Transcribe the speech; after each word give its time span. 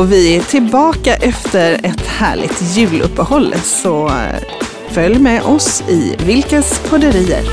Och 0.00 0.12
vi 0.12 0.36
är 0.36 0.42
tillbaka 0.42 1.14
efter 1.14 1.72
ett 1.72 2.06
härligt 2.06 2.76
juluppehåll. 2.76 3.54
Så 3.62 4.08
eh, 4.08 4.12
följ 4.90 5.18
med 5.18 5.42
oss 5.42 5.82
i 5.88 6.16
Vilkas 6.24 6.80
podderier. 6.90 7.44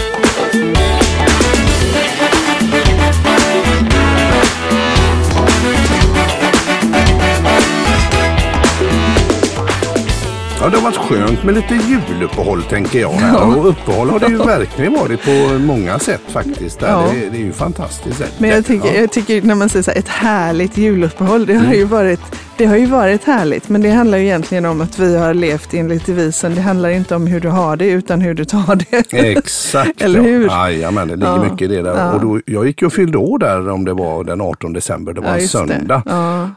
Ja, 10.61 10.69
det 10.69 10.77
har 10.77 10.83
varit 10.83 10.97
skönt 10.97 11.43
med 11.43 11.55
lite 11.55 11.75
juluppehåll 11.75 12.63
tänker 12.63 12.99
jag. 12.99 13.09
Här. 13.09 13.57
Och 13.57 13.69
uppehåll 13.69 14.09
har 14.09 14.19
det 14.19 14.27
ju 14.27 14.37
verkligen 14.37 14.93
varit 14.93 15.25
på 15.25 15.59
många 15.59 15.99
sätt 15.99 16.21
faktiskt. 16.27 16.81
Ja. 16.81 17.09
Det, 17.13 17.29
det 17.29 17.37
är 17.37 17.41
ju 17.41 17.53
fantastiskt. 17.53 18.23
Men 18.37 18.49
jag 18.49 18.65
tycker, 18.65 18.87
ja. 18.87 18.99
jag 18.99 19.11
tycker 19.11 19.41
när 19.41 19.55
man 19.55 19.69
säger 19.69 19.83
så 19.83 19.91
här, 19.91 19.97
ett 19.97 20.07
härligt 20.07 20.77
juluppehåll, 20.77 21.45
det 21.45 21.53
har, 21.53 21.73
ju 21.73 21.83
varit, 21.83 22.19
det 22.57 22.65
har 22.65 22.75
ju 22.75 22.85
varit 22.85 23.23
härligt. 23.23 23.69
Men 23.69 23.81
det 23.81 23.89
handlar 23.89 24.17
ju 24.17 24.23
egentligen 24.23 24.65
om 24.65 24.81
att 24.81 24.99
vi 24.99 25.17
har 25.17 25.33
levt 25.33 25.73
enligt 25.73 26.05
devisen, 26.05 26.55
det 26.55 26.61
handlar 26.61 26.89
inte 26.89 27.15
om 27.15 27.27
hur 27.27 27.39
du 27.39 27.49
har 27.49 27.75
det 27.77 27.89
utan 27.89 28.21
hur 28.21 28.33
du 28.33 28.45
tar 28.45 28.75
det. 28.75 29.13
Exakt. 29.31 30.01
Eller 30.01 30.21
hur? 30.21 30.45
Ja. 30.47 30.71
Jajamän, 30.71 31.07
det 31.07 31.15
ligger 31.15 31.27
Ja. 31.27 31.43
mycket 31.43 31.61
i 31.61 31.67
det 31.75 31.81
där. 31.81 31.97
Ja. 31.97 32.11
Och 32.13 32.21
då, 32.21 32.41
jag 32.45 32.67
gick 32.67 32.81
och 32.81 32.93
fyllde 32.93 33.17
år 33.17 33.39
där 33.39 33.69
om 33.69 33.85
det 33.85 33.93
var 33.93 34.23
den 34.23 34.41
18 34.41 34.73
december. 34.73 35.13
Det 35.13 35.21
var 35.21 35.35
en 35.37 35.47
söndag. 35.47 36.01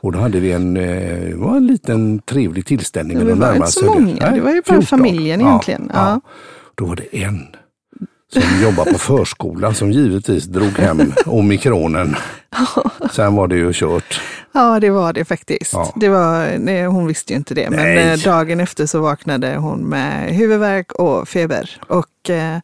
Och 0.02 0.12
då 0.12 0.18
hade 0.18 0.40
vi 0.40 0.52
en, 0.52 0.76
eh, 0.76 0.82
det 1.30 1.34
var 1.36 1.56
en 1.56 1.66
liten 1.66 2.18
trevlig 2.18 2.66
tillställning. 2.66 3.18
Det 3.18 3.24
de 3.24 3.40
var 3.40 3.54
inte 3.54 3.66
så 3.72 3.86
många, 3.86 4.30
det 4.30 4.40
var 4.40 4.50
ju 4.50 4.62
bara 4.66 4.74
14. 4.74 4.82
familjen 4.86 5.40
egentligen. 5.40 5.90
Ja. 5.94 6.20
Då 6.74 6.84
var 6.84 6.96
det 6.96 7.22
en 7.22 7.46
som 8.32 8.42
jobbar 8.62 8.84
på 8.84 8.98
förskolan 8.98 9.74
som 9.74 9.90
givetvis 9.90 10.44
drog 10.44 10.68
hem 10.78 11.12
omikronen. 11.26 12.16
Sen 13.12 13.34
var 13.34 13.48
det 13.48 13.56
ju 13.56 13.72
kört. 13.72 14.20
Ja, 14.52 14.80
det 14.80 14.90
var 14.90 15.12
det 15.12 15.24
faktiskt. 15.24 15.72
Ja. 15.72 15.92
Det 15.96 16.08
var, 16.08 16.58
nej, 16.58 16.84
hon 16.86 17.06
visste 17.06 17.32
ju 17.32 17.36
inte 17.36 17.54
det, 17.54 17.70
men 17.70 17.78
Nej. 17.78 18.12
eh, 18.12 18.18
dagen 18.18 18.60
efter 18.60 18.86
så 18.86 19.00
vaknade 19.00 19.56
hon 19.56 19.80
med 19.80 20.34
huvudvärk 20.34 20.92
och 20.92 21.28
feber 21.28 21.80
och 21.88 22.30
eh, 22.30 22.58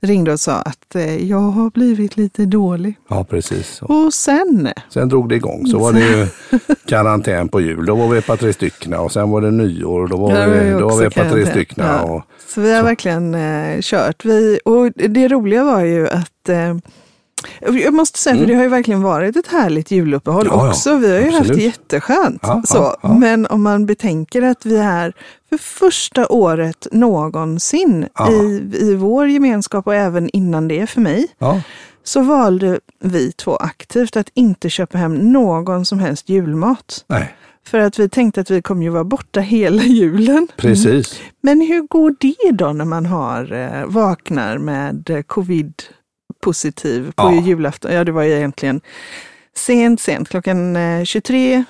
ringde 0.00 0.32
och 0.32 0.40
sa 0.40 0.52
att 0.52 0.94
eh, 0.94 1.28
jag 1.28 1.40
har 1.40 1.70
blivit 1.70 2.16
lite 2.16 2.46
dålig. 2.46 2.96
Ja, 3.08 3.24
precis. 3.24 3.82
Och 3.82 4.14
sen, 4.14 4.68
Sen 4.88 5.08
drog 5.08 5.28
det 5.28 5.34
igång. 5.34 5.66
Så 5.66 5.78
var 5.78 5.92
det 5.92 6.00
ju 6.00 6.26
karantän 6.88 7.48
på 7.48 7.60
jul. 7.60 7.86
Då 7.86 7.94
var 7.94 8.08
vi 8.08 8.18
ett 8.18 8.26
par 8.26 8.36
tre 8.36 8.52
stycken 8.52 8.94
och 8.94 9.12
sen 9.12 9.30
var 9.30 9.40
det 9.40 9.50
nyår. 9.50 10.06
Då 10.06 10.16
var, 10.16 10.32
var 10.32 10.46
vi, 10.46 10.70
då 10.70 10.88
var 10.88 10.98
vi 10.98 11.06
ett 11.06 11.14
par 11.14 11.30
tre 11.30 11.46
stycken. 11.46 11.84
Ja. 11.86 12.00
Och, 12.02 12.22
så 12.48 12.60
vi 12.60 12.74
har 12.74 12.82
verkligen 12.82 13.34
eh, 13.34 13.80
kört. 13.80 14.24
Vi, 14.24 14.60
och 14.64 14.92
det 14.94 15.28
roliga 15.28 15.64
var 15.64 15.80
ju 15.80 16.08
att 16.08 16.48
eh, 16.48 16.76
jag 17.60 17.94
måste 17.94 18.18
säga, 18.18 18.36
för 18.36 18.46
det 18.46 18.54
har 18.54 18.62
ju 18.62 18.68
verkligen 18.68 19.02
varit 19.02 19.36
ett 19.36 19.46
härligt 19.46 19.90
juluppehåll 19.90 20.46
Mm. 20.46 20.58
Ja, 20.58 20.68
också. 20.68 20.96
Vi 20.96 21.10
har 21.12 21.18
ju 21.18 21.24
haft 21.24 21.36
Absolut. 21.40 21.58
det 21.58 21.64
jätteskönt. 21.64 22.40
Ja, 22.42 22.62
så. 22.66 22.94
ja. 23.02 23.14
Men 23.18 23.46
om 23.46 23.62
man 23.62 23.86
betänker 23.86 24.42
att 24.42 24.66
vi 24.66 24.76
är 24.76 25.12
för 25.50 25.58
första 25.58 26.26
året 26.28 26.86
någonsin 26.92 28.08
i, 28.30 28.62
i 28.80 28.94
vår 28.94 29.28
gemenskap 29.28 29.86
och 29.86 29.94
även 29.94 30.28
innan 30.30 30.68
det 30.68 30.86
för 30.86 31.00
mig, 31.00 31.26
så 32.04 32.20
valde 32.22 32.80
vi 33.00 33.32
två 33.32 33.56
aktivt 33.56 34.16
att 34.16 34.28
inte 34.34 34.70
köpa 34.70 34.98
hem 34.98 35.14
någon 35.32 35.84
som 35.86 35.98
helst 35.98 36.28
julmat. 36.28 37.04
nej, 37.08 37.34
För 37.66 37.78
att 37.78 37.98
vi 37.98 38.08
tänkte 38.08 38.40
att 38.40 38.50
vi 38.50 38.62
kommer 38.62 38.82
ju 38.82 38.88
vara 38.88 39.04
borta 39.04 39.40
hela 39.40 39.82
julen. 39.98 40.48
precis. 40.56 41.20
Men 41.40 41.60
hur 41.60 41.80
går 41.82 42.14
det 42.20 42.52
då 42.52 42.72
när 42.72 42.84
man 42.84 43.06
har, 43.06 43.52
eh, 43.52 43.86
vaknar 43.86 44.58
med 44.58 45.10
eh, 45.10 45.22
covid 45.22 45.72
positiv 46.50 47.12
på 47.16 47.22
Ja. 47.22 47.40
julafton? 47.40 47.92
Ja, 47.94 48.04
det 48.04 48.12
var 48.12 48.22
egentligen 48.22 48.80
sent, 49.56 50.00
sent, 50.00 50.28
klockan 50.28 50.76
eh, 50.76 50.80
23.30 50.80 51.64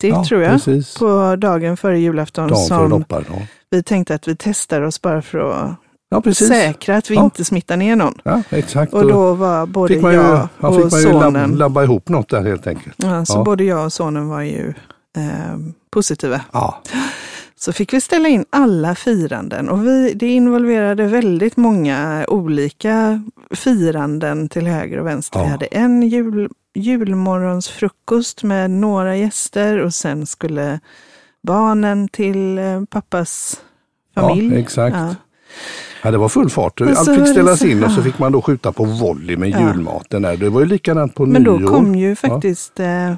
Ja, 0.00 0.24
tror 0.24 0.42
jag, 0.42 0.52
Precis. 0.52 0.94
på 0.98 1.36
dagen 1.38 1.76
före 1.76 1.98
julafton 2.00 2.48
före 2.48 2.58
som 2.58 2.90
doppar. 2.90 3.24
Ja. 3.30 3.42
vi 3.70 3.82
tänkte 3.82 4.14
att 4.14 4.28
vi 4.28 4.36
testar 4.38 4.82
oss 4.82 5.02
bara 5.02 5.22
för 5.22 5.38
att 5.38 5.70
ja, 6.10 6.20
precis. 6.20 6.48
säkra 6.48 6.96
att 6.96 7.10
vi 7.10 7.14
Ja. 7.14 7.24
inte 7.24 7.44
smittar 7.44 7.76
ner 7.76 7.96
någon. 7.96 8.14
Ja, 8.24 8.42
exakt. 8.50 8.92
Och 8.92 9.08
då 9.08 9.32
var 9.34 9.66
både 9.66 9.94
fick 9.94 10.02
man 10.02 10.12
ju, 10.12 10.18
jag 10.18 10.48
ja, 10.60 10.68
och 10.68 10.82
fick 10.82 10.92
man 10.92 11.00
ju 11.00 11.06
lab, 11.12 11.22
sonen, 11.22 11.56
labba 11.56 11.82
ihop 11.82 12.08
något 12.08 12.28
där 12.28 12.44
helt 12.44 12.66
enkelt. 12.66 12.94
ja, 12.98 13.24
så 13.24 13.42
både 13.44 13.64
jag 13.64 13.84
och 13.84 13.92
sonen 13.92 14.28
var 14.28 14.40
ju 14.42 14.68
eh, 15.16 15.56
positiva. 15.90 16.40
Ja, 16.52 16.82
Så 17.60 17.72
fick 17.72 17.92
vi 17.92 18.00
ställa 18.00 18.28
in 18.28 18.44
alla 18.50 18.94
firanden 18.94 19.68
och 19.68 19.86
vi, 19.86 20.12
det 20.14 20.26
involverade 20.28 21.06
väldigt 21.06 21.56
många 21.56 22.24
olika 22.28 23.22
firanden 23.50 24.48
till 24.48 24.66
höger 24.66 24.98
och 24.98 25.06
vänster. 25.06 25.38
Ja. 25.38 25.44
Vi 25.44 25.50
hade 25.50 25.66
en 25.66 26.02
jul, 26.02 26.48
julmorgonsfrukost 26.74 28.42
med 28.42 28.70
några 28.70 29.16
gäster 29.16 29.78
och 29.78 29.94
sen 29.94 30.26
skulle 30.26 30.80
barnen 31.42 32.08
till 32.08 32.58
eh, 32.58 32.84
pappas 32.90 33.60
familj. 34.14 34.54
Ja, 34.54 34.60
exakt. 34.60 34.96
Ja. 34.96 35.14
Ja, 36.02 36.10
det 36.10 36.18
var 36.18 36.28
full 36.28 36.50
fart. 36.50 36.80
Allt 36.80 37.14
fick 37.16 37.28
ställas 37.28 37.62
in 37.62 37.84
och 37.84 37.90
så 37.92 38.00
ja. 38.00 38.04
fick 38.04 38.18
man 38.18 38.32
då 38.32 38.42
skjuta 38.42 38.72
på 38.72 38.84
volley 38.84 39.36
med 39.36 39.50
Ja. 39.50 39.60
julmaten. 39.60 40.22
Där. 40.22 40.36
Det 40.36 40.48
var 40.48 40.60
ju 40.60 40.66
likadant 40.66 41.14
på 41.14 41.26
Men 41.26 41.42
nyår. 41.42 41.58
då 41.58 41.68
kom 41.68 41.94
ju 41.94 42.16
faktiskt 42.16 42.80
eh, 42.80 43.14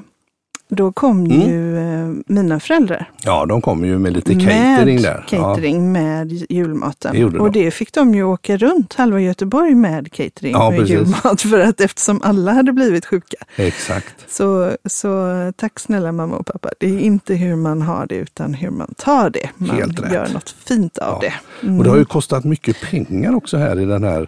då 0.73 0.91
kom 0.91 1.25
Mm. 1.25 1.41
ju 1.49 1.77
eh, 1.77 2.09
mina 2.27 2.59
föräldrar 2.59 3.09
Ja, 3.23 3.45
de 3.45 3.61
kom 3.61 3.85
ju 3.85 3.99
med 3.99 4.13
lite 4.13 4.33
catering 4.33 4.95
med 4.95 5.03
där. 5.03 5.25
catering 5.29 5.91
med 5.91 6.31
julmaten. 6.49 7.15
Det 7.15 7.25
och 7.25 7.51
de. 7.51 7.51
det 7.63 7.71
fick 7.71 7.93
de 7.93 8.15
ju 8.15 8.23
åka 8.23 8.57
runt 8.57 8.93
halva 8.93 9.19
Göteborg 9.19 9.75
med 9.75 10.11
catering 10.11 10.51
Ja, 10.53 10.69
med 10.69 10.79
precis. 10.79 10.95
julmat. 10.95 11.41
För 11.51 11.59
att 11.59 11.81
eftersom 11.81 12.21
alla 12.23 12.53
hade 12.53 12.73
blivit 12.73 13.05
sjuka. 13.05 13.37
Ja, 13.55 13.63
exakt. 13.63 14.15
Så, 14.31 14.71
så 14.85 15.33
tack 15.55 15.79
snälla 15.79 16.11
mamma 16.11 16.35
och 16.35 16.45
pappa. 16.45 16.69
Det 16.79 16.87
är 16.95 16.99
inte 16.99 17.33
hur 17.33 17.55
man 17.55 17.81
har 17.81 18.05
det 18.05 18.15
utan 18.15 18.53
hur 18.53 18.69
man 18.69 18.93
tar 18.97 19.29
det. 19.29 19.49
Man 19.57 19.69
Helt 19.69 19.99
rätt. 20.03 20.13
gör 20.13 20.27
något 20.33 20.49
fint 20.49 20.97
av 20.97 21.19
Ja. 21.23 21.29
det. 21.61 21.67
Mm. 21.67 21.77
Och 21.77 21.83
det 21.83 21.89
har 21.89 21.97
ju 21.97 22.05
kostat 22.05 22.43
mycket 22.43 22.81
pengar 22.81 23.35
också 23.35 23.57
här 23.57 23.79
i 23.79 23.85
den 23.85 24.03
här 24.03 24.27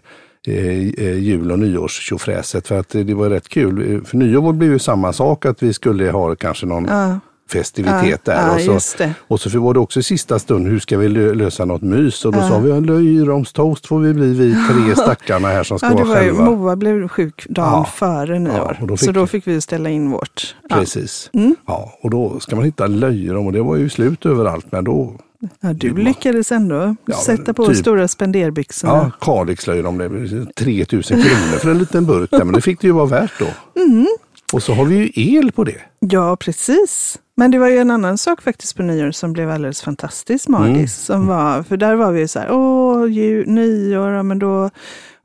jul 1.18 1.52
och 1.52 1.60
nyårstjofräset. 1.60 2.68
För 2.68 2.80
att 2.80 2.96
eh, 2.96 3.02
det 3.02 3.14
var 3.14 3.30
rätt 3.30 3.50
kul. 3.50 4.02
För 4.06 4.18
nyår 4.18 4.54
blev 4.54 4.72
ju 4.72 4.80
samma 4.80 5.14
sak 5.14 5.46
att 5.46 5.64
vi 5.64 5.74
skulle 5.74 6.12
ha 6.12 6.36
kanske 6.36 6.66
någon 6.66 6.86
Ja, 6.86 7.20
festivitet 7.52 8.22
ja, 8.26 8.34
där. 8.34 8.60
ja, 8.60 8.74
och, 8.74 8.82
så, 8.82 9.10
och 9.28 9.40
så 9.42 9.60
var 9.60 9.74
det 9.74 9.80
också 9.80 10.00
i 10.00 10.04
sista 10.04 10.40
stund, 10.40 10.68
hur 10.68 10.80
ska 10.80 10.98
vi 10.98 11.08
lö- 11.08 11.34
lösa 11.34 11.66
något 11.66 11.82
mys? 11.82 12.26
Och 12.26 12.32
då 12.34 12.40
Ja. 12.40 12.50
sa 12.50 12.60
vi, 12.60 12.82
löjromstoast 12.82 13.88
får 13.88 14.00
vi 14.00 14.14
bli 14.14 14.34
vi 14.34 14.52
tre 14.70 14.96
stackarna 15.04 15.48
här 15.48 15.64
som 15.64 15.80
ska 15.80 15.88
Ja, 15.88 15.96
det 15.96 16.04
vara 16.04 16.08
var 16.16 16.22
ju, 16.24 16.30
själva. 16.30 16.46
Moa 16.52 16.76
blev 16.76 17.08
sjuk 17.08 17.46
dagen 17.50 17.86
före 17.86 18.40
nyår. 18.40 18.78
då 18.88 18.98
så 18.98 19.12
då 19.12 19.28
fick 19.28 19.48
vi 19.48 19.62
ställa 19.62 19.90
in 19.90 20.12
vårt. 20.12 20.56
Precis. 20.70 21.30
Mm. 21.34 21.56
Ja, 21.68 21.94
och 22.02 22.10
då 22.10 22.40
ska 22.40 22.56
man 22.56 22.66
hitta 22.66 22.88
löjrom 22.88 23.46
och 23.48 23.54
det 23.54 23.62
var 23.62 23.76
ju 23.76 23.90
slut 23.90 24.26
överallt. 24.26 24.66
Men 24.70 24.84
då, 24.84 25.16
Ja, 25.60 25.74
du 25.74 25.94
lyckades 25.96 26.52
ändå 26.52 26.96
Ja, 27.06 27.16
sätta 27.18 27.54
på 27.54 27.66
typ. 27.68 27.78
stora 27.78 28.08
spenderbyxorna. 28.08 28.94
ja, 28.94 29.12
Kalixlöjrom, 29.36 29.98
det 29.98 30.10
blev 30.10 30.46
3000 30.46 31.18
kronor 31.22 31.58
för 31.60 31.72
en 31.72 31.78
liten 31.78 32.06
burk 32.06 32.32
där. 32.32 32.44
Men 32.44 32.54
det 32.54 32.62
fick 32.62 32.82
det 32.82 32.88
ju 32.88 32.94
vara 32.94 33.06
värt 33.06 33.32
då. 33.40 33.82
Mm. 33.82 34.08
Och 34.54 34.64
så 34.64 34.74
har 34.74 34.86
vi 34.86 34.96
ju 34.96 35.12
el 35.38 35.52
på 35.52 35.64
det. 35.64 35.82
Ja, 36.00 36.36
precis. 36.36 37.20
Men 37.36 37.52
det 37.52 37.58
var 37.60 37.68
ju 37.70 37.78
en 37.78 37.92
annan 37.92 38.18
sak 38.18 38.42
faktiskt 38.42 38.76
på 38.78 38.84
nyår 38.84 39.12
som 39.12 39.34
blev 39.34 39.50
alldeles 39.52 39.82
fantastiskt 39.82 40.48
magiskt. 40.48 41.10
Mm. 41.10 41.20
Som 41.22 41.28
var, 41.28 41.64
för 41.64 41.78
där 41.78 41.96
var 41.96 42.12
vi 42.12 42.20
ju 42.20 42.28
så 42.28 42.40
här, 42.40 42.52
åh, 42.52 43.12
ju, 43.12 43.46
nyår, 43.46 44.12
ja, 44.12 44.24
men 44.24 44.40
då... 44.40 44.70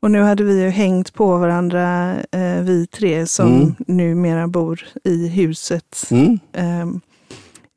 Och 0.01 0.11
nu 0.11 0.21
hade 0.23 0.45
vi 0.45 0.63
ju 0.63 0.69
hängt 0.69 1.15
på 1.15 1.37
varandra, 1.37 2.15
eh, 2.33 2.63
vi 2.63 2.87
tre 2.87 3.27
som 3.27 3.47
Mm. 3.57 3.75
numera 3.87 4.49
bor 4.49 4.81
i 5.05 5.29
huset 5.29 6.07
Mm. 6.11 6.39
ehm, 6.53 7.01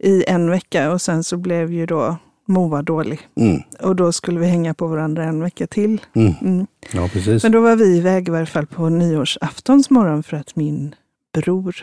i 0.03 0.23
en 0.27 0.49
vecka. 0.49 0.91
Och 0.91 1.01
sen 1.01 1.23
så 1.23 1.37
blev 1.37 1.71
ju 1.73 1.85
då 1.85 2.17
Moa 2.51 2.81
dålig. 2.81 3.19
Mm. 3.35 3.61
Och 3.79 3.95
då 3.95 4.11
skulle 4.11 4.39
vi 4.39 4.45
hänga 4.47 4.73
på 4.73 4.87
varandra 4.87 5.23
en 5.23 5.39
vecka 5.41 5.67
till. 5.67 6.01
Mm. 6.13 6.33
Mm. 6.41 6.67
Ja, 6.93 7.07
precis. 7.13 7.43
Men 7.43 7.51
då 7.51 7.61
var 7.61 7.75
vi 7.75 7.97
iväg 7.97 8.27
i 8.27 8.31
varje 8.31 8.45
fall 8.45 8.65
på 8.67 8.89
nyårsaftons 8.89 9.89
morgon 9.89 10.23
för 10.23 10.37
att 10.37 10.55
min 10.55 10.95
bror 11.33 11.75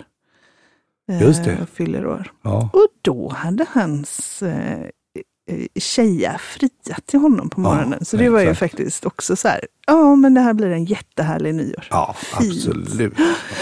eh, 1.11 1.67
fyller 1.75 2.07
år. 2.07 2.33
Ja. 2.43 2.71
Och 2.73 2.87
då 3.03 3.29
hade 3.37 3.67
hans 3.73 4.43
eh, 4.43 4.81
eh, 5.49 5.67
tjeja 5.75 6.39
friat 6.39 7.07
till 7.07 7.19
honom 7.21 7.51
på 7.51 7.61
Ja, 7.61 7.63
morgonen. 7.63 8.05
så 8.05 8.17
det 8.17 8.29
var 8.29 8.41
ju 8.41 8.47
exakt. 8.51 8.59
faktiskt 8.73 9.07
också 9.07 9.37
så 9.37 9.49
här, 9.49 9.61
ja 9.87 10.17
men 10.17 10.35
det 10.35 10.41
här 10.41 10.53
blir 10.55 10.71
en 10.71 10.85
jättehärlig 10.85 11.55
nyår. 11.55 11.87
ja, 11.91 12.17
Fint. 12.19 12.53
absolut. 12.69 13.13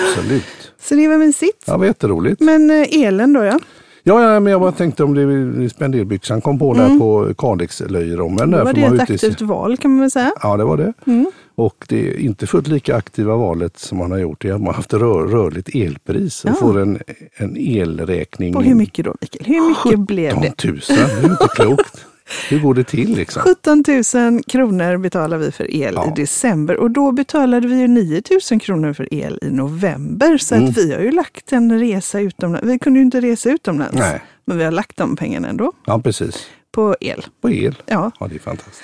absolut. 0.08 0.44
Så 0.78 0.94
det 0.94 1.08
var 1.08 1.18
mysigt. 1.18 1.64
Ja, 1.66 1.72
det 1.72 1.78
var 1.78 1.86
jätteroligt. 1.86 2.40
Men 2.40 2.70
eh, 2.70 2.86
elen 2.90 3.32
då 3.32 3.44
ja, 3.44 3.58
Ja, 4.08 4.32
ja, 4.34 4.40
men 4.40 4.50
jag 4.50 4.60
bara 4.60 4.72
tänkte 4.72 5.04
om 5.04 5.14
det 5.60 5.68
spenderbyxan 5.70 6.40
kom 6.40 6.58
på 6.58 6.74
där 6.74 6.98
på 6.98 7.34
Kalixlöjrommen. 7.38 8.50
där, 8.50 8.58
var 8.58 8.66
för 8.66 8.80
det 8.80 8.86
ett 9.02 9.10
aktivt 9.10 9.40
val 9.40 9.76
kan 9.76 9.90
man 9.90 10.00
väl 10.00 10.10
säga. 10.10 10.32
Ja, 10.42 10.56
det 10.56 10.64
var 10.64 10.76
det. 10.76 10.92
Mm. 11.06 11.26
Och 11.54 11.84
det 11.88 12.08
är 12.10 12.18
inte 12.18 12.46
fullt 12.46 12.68
lika 12.68 12.96
aktiva 12.96 13.36
valet 13.36 13.78
som 13.78 13.98
man 13.98 14.10
har 14.10 14.18
gjort. 14.18 14.42
Det 14.42 14.48
är 14.48 14.52
att 14.52 14.60
man 14.60 14.66
har 14.66 14.74
haft 14.74 14.92
rör, 14.94 15.26
rörligt 15.26 15.68
elpris 15.74 16.44
och 16.44 16.50
Ja. 16.50 16.54
får 16.54 16.78
en, 16.80 16.98
en 17.36 17.56
elräkning. 17.56 18.56
Och 18.56 18.62
hur 18.64 18.74
mycket 18.74 19.04
då 19.04 19.14
Mikael? 19.20 19.44
Hur 19.46 19.68
mycket 19.68 20.00
blev 20.00 20.30
17 20.34 20.42
det? 20.42 20.64
000, 20.68 20.80
det 20.88 21.26
är 21.26 21.30
inte 21.30 21.48
klokt. 21.54 22.06
Hur 22.48 22.60
går 22.60 22.74
det 22.74 22.84
till 22.84 23.14
liksom? 23.16 23.42
17 23.42 23.84
000 24.32 24.42
kronor 24.46 24.96
betalar 24.96 25.38
vi 25.38 25.50
för 25.52 25.74
el 25.74 25.94
Ja. 25.94 26.06
i 26.16 26.20
december 26.20 26.76
och 26.76 26.90
då 26.90 27.12
betalade 27.12 27.68
vi 27.68 27.76
ju 27.80 27.88
9 27.88 28.22
000 28.50 28.60
kronor 28.60 28.92
för 28.92 29.14
el 29.14 29.38
i 29.42 29.50
november. 29.50 30.38
Så 30.38 30.54
Mm. 30.54 30.68
att 30.68 30.76
vi 30.78 30.92
har 30.94 31.00
ju 31.00 31.10
lagt 31.12 31.52
en 31.52 31.78
resa 31.80 32.20
utomlands. 32.20 32.66
Vi 32.68 32.78
kunde 32.78 32.98
ju 32.98 33.04
inte 33.04 33.20
resa 33.20 33.50
utomlands. 33.50 33.94
Nej, 33.94 34.22
Men 34.44 34.58
vi 34.58 34.64
har 34.64 34.70
lagt 34.70 34.96
de 34.96 35.16
pengarna 35.16 35.48
ändå 35.48 35.72
Ja, 35.86 35.98
precis. 35.98 36.46
på 36.72 36.96
el. 37.00 37.26
På 37.42 37.50
el. 37.50 37.74
Ja, 37.86 38.10
Ja, 38.20 38.26
det 38.26 38.34
är 38.34 38.38
fantastiskt. 38.38 38.82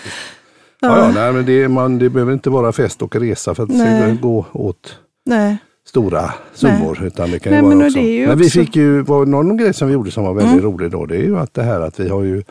Ja, 0.81 0.99
ja, 0.99 1.13
nej, 1.15 1.33
men 1.33 1.47
det, 1.47 1.69
man, 1.69 1.99
det 1.99 2.11
behöver 2.11 2.33
inte 2.33 2.51
vara 2.51 2.73
fest 2.73 3.03
och 3.03 3.17
resa 3.17 3.55
för 3.55 3.63
att 3.63 3.69
det 3.69 3.75
ska 3.79 4.29
gå 4.29 4.47
åt 4.53 4.99
nej. 5.27 5.57
stora 5.89 6.31
summor. 6.55 7.03
Utan 7.05 7.31
det 7.31 7.39
kan 7.39 7.53
ju 7.53 7.57
Nej, 7.57 7.63
vara 7.63 7.75
men 7.75 7.81
och 7.81 7.87
också. 7.87 7.99
det 7.99 8.05
är 8.05 8.19
ju 8.21 8.27
men 8.27 8.39
vi 8.39 8.47
också- 8.47 8.59
fick 8.61 8.77
ju, 8.77 9.01
var 9.03 9.27
någon 9.27 9.57
grej 9.57 9.75
som 9.75 9.89
vi 9.89 9.95
gjorde 9.95 10.11
som 10.11 10.25
var 10.25 10.35
väldigt 10.35 10.53
Mm. 10.53 10.65
rolig 10.65 10.91
då, 10.91 11.07
det 11.07 11.17
är 11.17 11.23
ju 11.23 11.39
att 11.39 11.55
det 11.55 11.63
här 11.63 11.81
att 11.81 12.01
vi 12.01 12.09
har 12.09 12.23
ju 12.23 12.43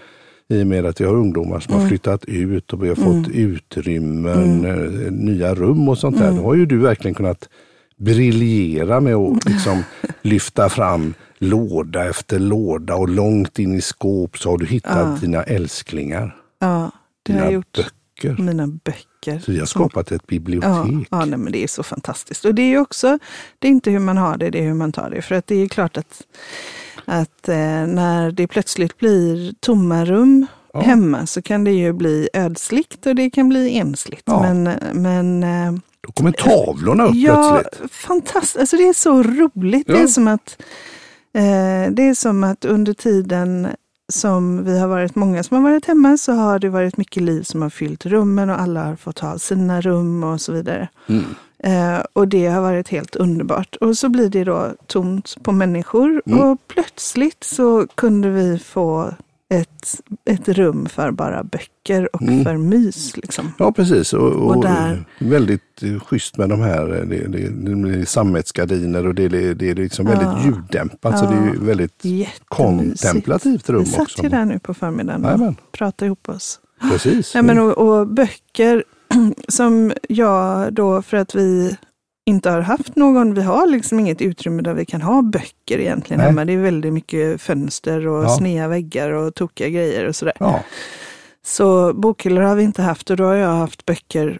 i 0.51 0.63
och 0.63 0.68
med 0.68 0.86
att 0.86 1.01
vi 1.01 1.06
har 1.06 1.13
ungdomar 1.15 1.59
som 1.59 1.74
har 1.74 1.80
Mm. 1.81 1.89
flyttat 1.89 2.25
ut 2.25 2.74
och 2.74 2.83
vi 2.83 2.88
har 2.88 2.95
fått 2.95 3.27
utrymmen, 3.33 4.65
Mm. 4.65 5.06
eh, 5.06 5.12
nya 5.12 5.56
rum 5.56 5.89
och 5.89 5.98
sånt 5.98 6.18
där. 6.18 6.31
Då 6.31 6.42
har 6.42 6.56
ju 6.56 6.65
du 6.65 6.77
verkligen 6.77 7.15
kunnat 7.15 7.50
briljera 7.98 9.00
med 9.00 9.15
att 9.15 9.45
liksom 9.45 9.83
lyfta 10.21 10.69
fram 10.69 11.13
låda 11.38 12.09
efter 12.09 12.39
låda 12.39 12.95
och 12.95 13.09
långt 13.09 13.59
in 13.59 13.74
i 13.75 13.81
skåp 13.81 14.38
så 14.38 14.50
har 14.50 14.57
du 14.57 14.65
hittat 14.65 14.92
Ja. 14.98 15.18
dina 15.21 15.44
älsklingar. 15.44 16.36
Ja, 16.59 16.92
det 17.24 17.33
har 17.33 17.39
Dina 17.39 17.45
jag 17.45 17.53
gjort. 17.53 17.80
Böcker. 18.29 18.44
Mina 18.44 18.68
böcker. 18.68 19.39
Så 19.39 19.51
vi 19.51 19.59
har 19.59 19.65
som- 19.65 19.79
skapat 19.81 20.12
ett 20.12 20.27
bibliotek. 20.27 20.69
Ja, 20.69 20.88
ja 21.09 21.25
nej, 21.25 21.39
men 21.39 21.51
det 21.51 21.63
är 21.63 21.68
så 21.68 21.83
fantastiskt. 21.83 22.45
Och 22.45 22.56
det 22.56 22.62
är 22.62 22.68
ju 22.69 22.79
också, 22.79 23.19
det 23.59 23.68
är 23.68 23.71
inte 23.71 23.91
hur 23.91 24.00
man 24.00 24.18
har 24.18 24.38
det, 24.38 24.50
det 24.50 24.59
är 24.59 24.63
hur 24.63 24.73
man 24.73 24.91
tar 24.91 25.09
det. 25.09 25.21
För 25.21 25.35
att 25.35 25.47
det 25.47 25.56
är 25.56 25.59
ju 25.59 25.69
klart 25.69 25.97
att, 25.97 26.21
att 27.06 27.50
eh, 27.50 27.56
när 27.88 28.31
det 28.31 28.47
plötsligt 28.47 28.97
blir 28.97 29.53
tomma 29.59 30.06
rum 30.06 30.45
Ja. 30.73 30.81
hemma 30.81 31.25
så 31.25 31.41
kan 31.41 31.63
det 31.63 31.71
ju 31.71 31.94
bli 31.94 32.29
ödsligt 32.33 33.06
och 33.06 33.15
det 33.15 33.29
kan 33.29 33.50
bli 33.50 33.77
ensligt. 33.77 34.24
Ja. 34.25 34.41
Men, 34.53 34.63
men 34.94 35.44
eh, 35.44 35.81
Då 36.01 36.12
kommer 36.12 36.31
tavlorna 36.31 37.06
upp 37.06 37.15
ja, 37.15 37.59
plötsligt. 37.62 37.91
fantastiskt. 37.91 38.57
Alltså 38.57 38.77
det 38.77 38.83
är 38.88 38.94
så 38.94 39.24
roligt. 39.24 39.88
Det, 39.88 39.94
Ja. 39.94 40.00
är 40.00 40.07
som 40.07 40.27
att, 40.27 40.57
eh, 41.33 41.91
det 41.94 42.03
är 42.03 42.13
som 42.13 42.44
att 42.44 42.65
under 42.65 42.94
tiden 42.94 43.67
som 44.12 44.63
vi 44.63 44.80
har 44.80 44.88
varit 44.88 45.16
många 45.16 45.44
som 45.44 45.58
har 45.58 45.72
varit 45.72 45.86
hemma 45.86 46.18
så 46.18 46.31
har 46.34 46.60
det 46.60 46.69
varit 46.69 46.98
mycket 46.98 47.24
liv 47.24 47.44
som 47.44 47.62
har 47.62 47.69
fyllt 47.69 48.06
rummen 48.06 48.50
och 48.50 48.62
alla 48.62 48.84
har 48.84 48.96
fått 48.96 49.19
ha 49.19 49.40
sina 49.40 49.81
rum 49.81 50.24
och 50.24 50.42
så 50.42 50.52
vidare. 50.52 50.88
Mm. 51.08 51.24
Eh, 51.63 52.04
och 52.13 52.28
det 52.28 52.48
har 52.48 52.62
varit 52.62 52.88
helt 52.90 53.16
underbart. 53.16 53.75
Och 53.75 53.98
så 53.98 54.10
blir 54.10 54.30
det 54.30 54.44
då 54.44 54.68
tomt 54.88 55.36
på 55.44 55.52
människor 55.52 56.22
Mm. 56.25 56.40
och 56.40 56.58
plötsligt 56.68 57.44
så 57.44 57.88
kunde 57.96 58.30
vi 58.30 58.60
få 58.60 59.13
ett, 59.51 60.01
ett 60.25 60.50
rum 60.50 60.86
för 60.86 61.12
bara 61.12 61.44
böcker 61.44 62.15
och 62.15 62.21
Mm. 62.21 62.44
för 62.44 62.57
mys. 62.57 63.18
Liksom. 63.18 63.51
Ja 63.59 63.71
precis 63.71 64.13
och, 64.13 64.27
och, 64.31 64.56
Och 64.56 64.63
där- 64.63 65.06
väldigt 65.19 65.83
eh, 65.83 66.00
schysst 66.00 66.38
med 66.38 66.50
de 66.50 66.62
här 66.62 66.95
eh, 67.00 67.06
det, 67.06 67.27
det, 67.27 67.50
det 67.50 68.00
är 68.01 68.06
sammetsgardiner 68.06 69.07
och 69.07 69.15
det, 69.15 69.27
det, 69.27 69.53
det 69.53 69.69
är 69.69 69.75
liksom 69.75 70.07
Ja. 70.07 70.12
väldigt 70.19 70.45
ljuddämpat 70.45 71.19
så 71.19 71.25
det 71.25 71.36
är 71.36 71.53
ju 71.53 71.65
väldigt 71.65 72.03
kontemplativt 72.45 73.69
rum 73.69 73.83
Vi 73.83 73.89
satt 73.89 74.01
också. 74.01 74.24
ju 74.24 74.30
där 74.30 74.45
nu 74.45 74.59
på 74.59 74.74
förmiddagen 74.74 75.25
och 75.25 75.31
Jajamän. 75.31 75.56
pratade 75.71 76.06
ihop 76.06 76.30
oss. 76.30 76.59
Precis. 76.92 77.33
Nej, 77.33 77.44
men 77.44 77.59
och, 77.59 77.77
och 77.77 78.07
böcker 78.07 78.83
som 79.48 79.92
jag 80.09 80.74
då, 80.74 81.01
för 81.01 81.18
att 81.18 81.36
vi 81.36 81.77
inte 82.25 82.50
har 82.50 82.62
haft 82.62 82.95
någon, 82.95 83.33
vi 83.33 83.41
har 83.41 83.68
liksom 83.68 84.00
inget 84.00 84.21
utrymme 84.21 84.62
där 84.62 84.73
vi 84.73 84.85
kan 84.85 85.01
ha 85.01 85.21
böcker 85.21 85.79
egentligen 85.79 86.18
Nej. 86.18 86.27
hemma. 86.27 86.45
Det 86.45 86.53
är 86.53 86.57
väldigt 86.57 86.94
mycket 86.94 87.41
fönster 87.41 88.07
och 88.07 88.23
Ja. 88.23 88.29
sneda 88.29 88.68
väggar 88.68 89.12
och 89.12 89.35
tokiga 89.35 89.69
grejer 89.69 90.06
och 90.06 90.15
sådär. 90.15 90.33
ja. 90.39 90.63
Så 91.45 91.94
bokhyllor 91.94 92.41
har 92.41 92.56
vi 92.56 92.63
inte 92.63 92.81
haft 92.81 93.09
och 93.09 93.18
då 93.18 93.23
har 93.23 93.33
jag 93.35 93.50
haft 93.53 93.85
böcker 93.85 94.39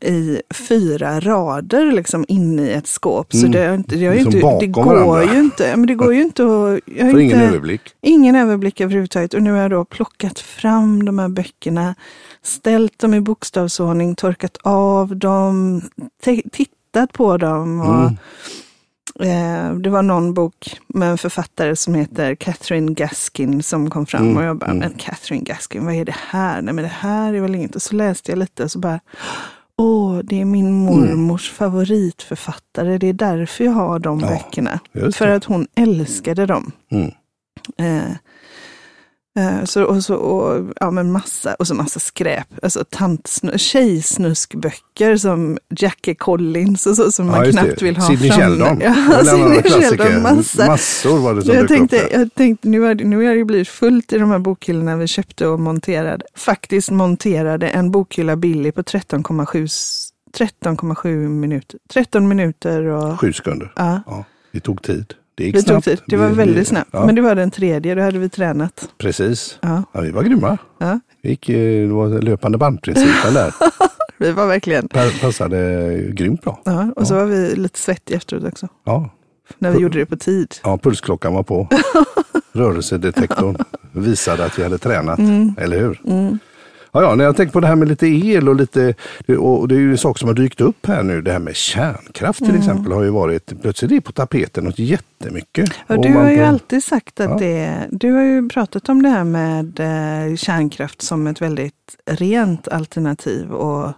i 0.00 0.42
fyra 0.54 1.20
rader 1.20 1.92
liksom 1.92 2.24
inne 2.28 2.62
i 2.62 2.72
ett 2.72 2.86
skåp. 2.86 3.32
Så 3.32 3.46
Mm. 3.46 3.50
det, 3.50 3.96
det, 3.96 4.22
Som 4.22 4.26
inte, 4.26 4.36
det 4.60 4.68
bakom 4.68 4.84
går 4.84 5.22
ju 5.32 5.40
inte. 5.40 5.76
Men 5.76 5.86
det 5.86 5.94
går 5.94 6.14
ju 6.14 6.22
inte 6.22 6.42
att... 6.42 6.80
Jag 6.96 7.08
inte, 7.08 7.22
ingen 7.22 7.40
överblick. 7.40 7.80
Ingen 8.00 8.34
överblick 8.36 8.80
överhuvudtaget. 8.80 9.34
Och 9.34 9.42
nu 9.42 9.52
har 9.52 9.58
jag 9.58 9.70
då 9.70 9.84
plockat 9.84 10.38
fram 10.38 11.04
de 11.04 11.18
här 11.18 11.28
böckerna, 11.28 11.94
ställt 12.42 12.98
dem 12.98 13.14
i 13.14 13.20
bokstavsordning, 13.20 14.14
torkat 14.14 14.56
av 14.62 15.16
dem, 15.16 15.82
tittat 16.52 17.12
på 17.12 17.36
dem. 17.36 17.80
Och, 17.80 18.10
Mm. 19.20 19.70
eh, 19.74 19.74
det 19.80 19.90
var 19.90 20.02
någon 20.02 20.34
bok 20.34 20.80
med 20.86 21.10
en 21.10 21.18
författare 21.18 21.76
som 21.76 21.94
heter 21.94 22.34
Catherine 22.34 22.92
Gaskin 22.94 23.62
som 23.62 23.90
kom 23.90 24.06
fram 24.06 24.22
Mm, 24.22 24.36
och 24.36 24.44
jag 24.44 24.56
bara, 24.58 24.70
mm. 24.70 24.78
men 24.78 24.92
Catherine 24.98 25.44
Gaskin, 25.44 25.84
vad 25.84 25.94
är 25.94 26.04
det 26.04 26.14
här? 26.30 26.62
Nej 26.62 26.74
men 26.74 26.82
det 26.84 26.92
här 26.94 27.34
är 27.34 27.40
väl 27.40 27.54
inget. 27.54 27.74
Och 27.76 27.82
så 27.82 27.94
läste 27.94 28.32
jag 28.32 28.38
lite 28.38 28.64
och 28.64 28.70
så 28.70 28.78
bara, 28.78 29.00
åh, 29.78 30.18
det 30.24 30.40
är 30.40 30.44
min 30.44 30.72
mormors 30.72 31.50
favoritförfattare. 31.50 32.98
Det 32.98 33.06
är 33.06 33.12
därför 33.12 33.64
jag 33.64 33.72
har 33.72 33.98
de 33.98 34.20
Ja, 34.20 34.26
böckerna. 34.28 34.80
För 35.14 35.28
att 35.28 35.44
hon 35.44 35.66
älskade 35.74 36.46
dem. 36.46 36.72
Mm. 36.90 37.10
Eh, 37.78 38.12
så, 39.64 39.84
och 39.84 40.04
så, 40.04 40.14
och, 40.14 40.72
ja, 40.80 40.90
men 40.90 41.12
massa, 41.12 41.54
och 41.54 41.66
så 41.66 41.74
massa 41.74 42.00
skräp. 42.00 42.46
Alltså 42.62 42.84
tantsnu, 42.90 43.58
tjejsnuskböcker 43.58 45.16
som 45.16 45.58
Jackie 45.78 46.14
Collins 46.14 46.86
och 46.86 46.96
så 46.96 47.12
som 47.12 47.26
man 47.26 47.50
knappt 47.52 47.78
det. 47.78 47.82
vill 47.84 47.96
ha 47.96 48.06
Sidney 48.08 48.30
framme. 48.30 48.42
Sheldon. 48.44 48.80
Ja, 48.80 49.24
Sidney. 49.24 49.62
Sheldon, 49.62 50.22
massa. 50.22 50.66
Massor 50.66 51.18
var 51.18 51.34
det 51.34 51.42
som 51.42 51.54
jag 51.54 51.68
tänkte, 51.68 52.02
upp 52.02 52.12
jag 52.12 52.34
tänkte 52.34 52.68
nu, 52.68 52.80
har, 52.80 52.94
nu 52.94 53.26
har 53.26 53.34
det 53.34 53.44
blivit 53.44 53.68
fullt 53.68 54.12
i 54.12 54.18
de 54.18 54.30
här 54.30 54.38
bokhyllorna 54.38 54.96
vi 54.96 55.06
köpte 55.06 55.46
och 55.46 55.60
monterade. 55.60 56.24
Faktiskt 56.34 56.90
monterade 56.90 57.68
en 57.68 57.90
bokhylla 57.90 58.36
billig 58.36 58.74
på 58.74 58.82
13,7 58.82 59.64
s- 59.64 60.08
13,7 60.38 61.28
minuter. 61.28 61.78
13 61.92 62.28
minuter 62.28 62.82
och... 62.84 63.20
Sju 63.20 63.32
sekunder. 63.32 63.72
Ja, 63.76 64.00
Ja, 64.06 64.24
det 64.52 64.60
tog 64.60 64.82
tid. 64.82 65.14
Det 65.34 65.44
gick 65.44 65.54
det 65.54 65.62
snabbt. 65.62 65.84
tid. 65.84 66.00
Det 66.06 66.16
var 66.16 66.28
Vi- 66.28 66.34
väldigt 66.34 66.68
snabbt. 66.68 66.90
Ja, 66.92 67.06
Men 67.06 67.14
det 67.14 67.20
var 67.22 67.34
den 67.34 67.50
tredje, 67.50 67.94
då 67.94 68.02
hade 68.02 68.18
vi 68.18 68.28
tränat. 68.28 68.88
Precis. 68.98 69.58
Ja, 69.62 69.82
Ja, 69.92 70.00
vi 70.00 70.10
var 70.10 70.22
grymma. 70.22 70.58
ja. 70.78 71.00
Vi 71.22 71.30
gick, 71.30 71.48
eh, 71.48 71.88
det 71.88 71.94
var 71.94 72.08
löpande 72.22 72.58
bandprincipen 72.58 73.34
där. 73.34 73.54
Vi 74.18 74.32
var 74.32 74.46
verkligen... 74.46 74.88
Pa- 74.88 75.10
Passade 75.20 75.98
grymt 76.12 76.42
bra. 76.42 76.60
Ja, 76.64 76.92
och 76.96 77.06
så 77.06 77.14
var 77.14 77.24
vi 77.24 77.54
lite 77.56 77.78
svettiga 77.78 78.16
efteråt 78.16 78.44
också. 78.44 78.68
Ja, 78.84 79.10
När 79.58 79.70
vi 79.70 79.78
Pu- 79.78 79.82
gjorde 79.82 79.98
det 79.98 80.06
på 80.06 80.16
tid. 80.16 80.54
ja 80.64 80.78
pulsklockan 80.78 81.34
var 81.34 81.42
på. 81.42 81.68
Rörelsedetektorn 82.52 83.56
visade 83.92 84.44
att 84.44 84.58
vi 84.58 84.62
hade 84.62 84.78
tränat, 84.78 85.18
Mm. 85.18 85.54
eller 85.58 85.78
hur? 85.80 85.98
Ja, 86.94 87.02
ja, 87.02 87.14
när 87.14 87.24
jag 87.24 87.36
tänker 87.36 87.52
på 87.52 87.60
det 87.60 87.66
här 87.66 87.76
med 87.76 87.88
lite 87.88 88.06
el 88.06 88.48
och 88.48 88.56
lite, 88.56 88.94
och 89.38 89.68
det 89.68 89.74
är 89.74 89.78
ju 89.78 89.90
en 89.90 89.98
sak 89.98 90.18
som 90.18 90.28
har 90.28 90.34
dykt 90.34 90.60
upp 90.60 90.86
här 90.86 91.02
nu, 91.02 91.22
det 91.22 91.32
här 91.32 91.38
med 91.38 91.56
kärnkraft 91.56 92.38
till 92.38 92.48
Mm. 92.48 92.58
exempel 92.60 92.92
har 92.92 93.02
ju 93.02 93.10
varit, 93.10 93.62
plötsligt 93.62 93.90
är 93.90 93.94
det 93.94 94.00
på 94.00 94.12
tapeten 94.12 94.64
något 94.64 94.78
jättemycket. 94.78 95.70
Ja, 95.86 95.96
du 95.96 96.12
har 96.14 96.30
ju 96.30 96.36
kan- 96.36 96.48
alltid 96.48 96.84
sagt 96.84 97.20
att 97.20 97.30
Ja. 97.30 97.36
det... 97.38 97.72
Du 97.90 98.12
har 98.12 98.22
ju 98.22 98.48
pratat 98.48 98.88
om 98.88 99.02
det 99.02 99.08
här 99.08 99.24
med 99.24 99.80
eh, 99.80 100.36
kärnkraft 100.36 101.02
som 101.02 101.26
ett 101.26 101.42
väldigt 101.42 101.74
rent 102.10 102.68
alternativ. 102.68 103.52
Och, 103.52 103.92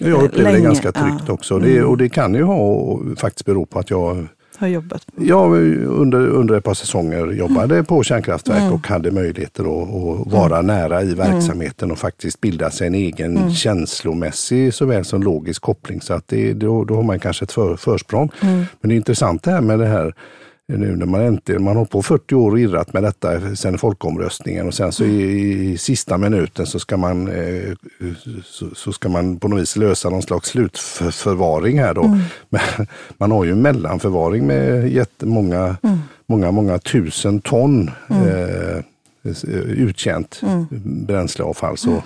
Jag 0.00 0.22
upplever 0.22 0.50
det 0.50 0.52
länge, 0.56 0.64
ganska 0.64 0.92
tryggt 0.92 1.24
ja. 1.26 1.32
också. 1.32 1.58
Det, 1.58 1.76
Mm. 1.76 1.88
och 1.90 1.98
det 1.98 2.08
kan 2.08 2.34
ju 2.34 2.42
ha 2.42 2.56
och 2.56 3.18
faktiskt 3.18 3.46
bero 3.46 3.66
på 3.66 3.78
att 3.78 3.90
jag 3.90 4.26
har 4.64 4.70
jobbat 4.70 5.06
på. 5.06 5.12
Jag 5.24 5.52
under, 5.86 6.26
under 6.28 6.54
ett 6.54 6.64
par 6.64 6.74
säsonger 6.74 7.32
jobbade 7.32 7.84
på 7.84 8.02
kärnkraftverk 8.02 8.60
Mm. 8.60 8.72
och 8.72 8.86
hade 8.86 9.10
möjligheter 9.10 9.62
att, 9.62 9.88
att 10.26 10.32
vara 10.32 10.62
nära 10.62 11.02
i 11.02 11.14
verksamheten 11.14 11.90
och 11.90 11.98
faktiskt 11.98 12.40
bilda 12.40 12.70
sig 12.70 12.86
en 12.86 12.94
egen 12.94 13.36
Mm. 13.36 13.50
känslomässig 13.50 14.74
såväl 14.74 15.04
som 15.04 15.22
logisk 15.22 15.62
koppling. 15.62 16.00
Så 16.00 16.14
att 16.14 16.28
det, 16.28 16.52
då, 16.52 16.84
då 16.84 16.94
har 16.94 17.02
man 17.02 17.18
kanske 17.20 17.44
ett 17.44 17.52
för, 17.52 17.76
försprång. 17.76 18.30
Mm. 18.42 18.56
Men 18.80 18.88
det 18.88 18.94
är 18.94 18.96
intressant 18.96 19.42
det 19.42 19.50
här 19.50 19.60
med 19.60 19.78
det 19.78 19.86
här 19.86 20.14
nu 20.66 20.96
när 20.96 21.06
man 21.06 21.26
inte, 21.26 21.58
man 21.58 21.76
har 21.76 21.84
på 21.84 22.02
40 22.02 22.34
år 22.34 22.50
och 22.50 22.60
irrat 22.60 22.92
med 22.92 23.02
detta 23.02 23.56
sen 23.56 23.78
folkomröstningen 23.78 24.66
och 24.66 24.74
sen 24.74 24.92
så 24.92 25.04
i, 25.04 25.72
i 25.72 25.78
sista 25.78 26.18
minuten 26.18 26.66
så 26.66 26.78
ska 26.78 26.96
man 26.96 27.28
eh, 27.28 27.74
så, 28.44 28.74
så 28.74 28.92
ska 28.92 29.08
man 29.08 29.38
på 29.38 29.48
något 29.48 29.60
vis 29.60 29.76
lösa 29.76 30.10
någon 30.10 30.22
slags 30.22 30.48
slutförvaring 30.48 31.78
här 31.78 31.94
då. 31.94 32.18
Men 32.48 32.86
man 33.18 33.30
har 33.30 33.44
ju 33.44 33.52
en 33.52 33.62
mellanförvaring 33.62 34.46
med 34.46 34.92
jättemånga, 34.92 35.76
många, 36.26 36.50
många 36.50 36.78
tusen 36.78 37.40
ton 37.40 37.90
eh, 38.10 38.82
uttjänt 39.66 40.40
bränsleavfall. 40.84 41.76
Så 41.76 42.02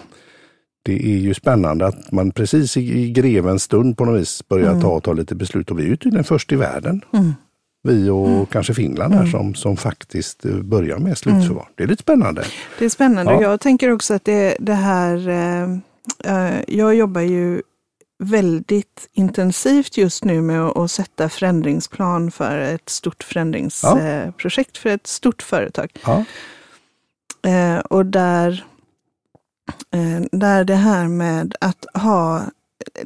det 0.82 0.92
är 0.92 1.18
ju 1.18 1.34
spännande 1.34 1.86
att 1.86 2.12
man 2.12 2.30
precis 2.30 2.76
i, 2.76 2.98
i 3.00 3.10
grevens 3.10 3.62
stund 3.62 3.96
på 3.96 4.04
något 4.04 4.20
vis 4.20 4.48
börjar 4.48 4.80
ta, 4.80 5.00
ta 5.00 5.12
lite 5.12 5.34
beslut. 5.34 5.70
Och 5.70 5.78
vi 5.78 5.82
är 5.82 5.88
ju 5.88 5.96
tydligen 5.96 6.24
först 6.24 6.52
i 6.52 6.56
världen. 6.56 7.00
Mm. 7.84 8.02
Vi 8.02 8.10
och 8.10 8.50
kanske 8.50 8.74
Finland 8.74 9.14
här 9.14 9.26
som, 9.26 9.54
som 9.54 9.76
faktiskt 9.76 10.44
eh, 10.44 10.56
börjar 10.56 10.98
med 10.98 11.18
slutförvar. 11.18 11.68
Det 11.74 11.82
är 11.82 11.86
lite 11.86 12.02
spännande. 12.02 12.44
Det 12.78 12.84
är 12.84 12.88
spännande. 12.88 13.32
Ja. 13.32 13.42
Jag 13.42 13.60
tänker 13.60 13.90
också 13.90 14.14
att 14.14 14.24
det, 14.24 14.56
det 14.60 14.74
här... 14.74 15.28
Eh, 15.28 15.68
eh, 16.24 16.60
jag 16.68 16.94
jobbar 16.94 17.20
ju 17.20 17.62
väldigt 18.18 19.08
intensivt 19.12 19.96
just 19.96 20.24
nu 20.24 20.40
med 20.40 20.60
att, 20.60 20.90
sätta 20.90 21.28
förändringsplan 21.28 22.30
för 22.30 22.58
ett 22.58 22.88
stort 22.88 23.22
förändringsprojekt 23.22 24.78
för 24.78 24.90
ett 24.90 25.06
stort 25.06 25.42
företag. 25.42 25.90
Ja. 26.06 26.24
Eh, 27.50 27.78
och 27.78 28.06
där, 28.06 28.64
eh, 29.94 30.26
där 30.32 30.64
det 30.64 30.74
här 30.74 31.08
med 31.08 31.54
att 31.60 31.86
ha 31.94 32.42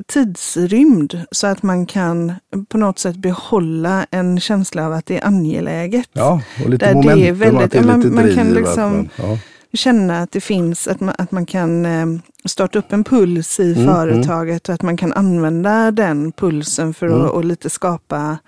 tidsrymd 0.07 1.21
så 1.31 1.47
att 1.47 1.63
man 1.63 1.87
kan 1.87 2.33
på 2.69 2.79
något 2.79 2.99
sätt 2.99 3.17
behålla 3.17 4.07
en 4.11 4.41
känsla 4.41 4.87
av 4.87 4.93
att 4.93 5.07
det 5.07 5.19
är 5.19 5.27
angeläget. 5.27 6.09
Ja, 6.13 6.41
och 6.65 6.71
lite 6.71 6.87
Där 6.87 6.93
det 6.95 7.01
momentum, 7.01 7.25
är 7.27 7.33
väldigt- 7.33 7.65
att 7.65 7.71
det 7.71 7.79
är 7.79 7.83
man- 7.85 8.01
lite 8.01 8.15
man 8.15 8.25
driv. 8.25 8.35
kan 8.35 8.49
liksom- 8.51 8.93
man, 8.97 9.09
ja. 9.17 9.39
Känna 9.75 10.19
att 10.23 10.33
det 10.33 10.41
finns, 10.41 10.89
att 10.89 11.01
man, 11.01 11.15
att 11.19 11.33
man 11.33 11.47
kan 11.47 11.87
eh, 11.87 12.07
starta 12.45 12.79
upp 12.79 12.93
en 12.93 13.05
puls 13.05 13.61
i 13.61 13.73
Mm, 13.75 13.95
företaget 13.95 14.69
och 14.69 14.75
att 14.75 14.83
man 14.83 14.97
kan 14.97 15.13
använda 15.13 15.91
den 15.91 16.33
pulsen 16.33 16.95
för 16.95 17.07
Mm. 17.07 17.21
att 17.23 17.31
och 17.31 17.45
lite 17.45 17.71
skapa 17.71 18.39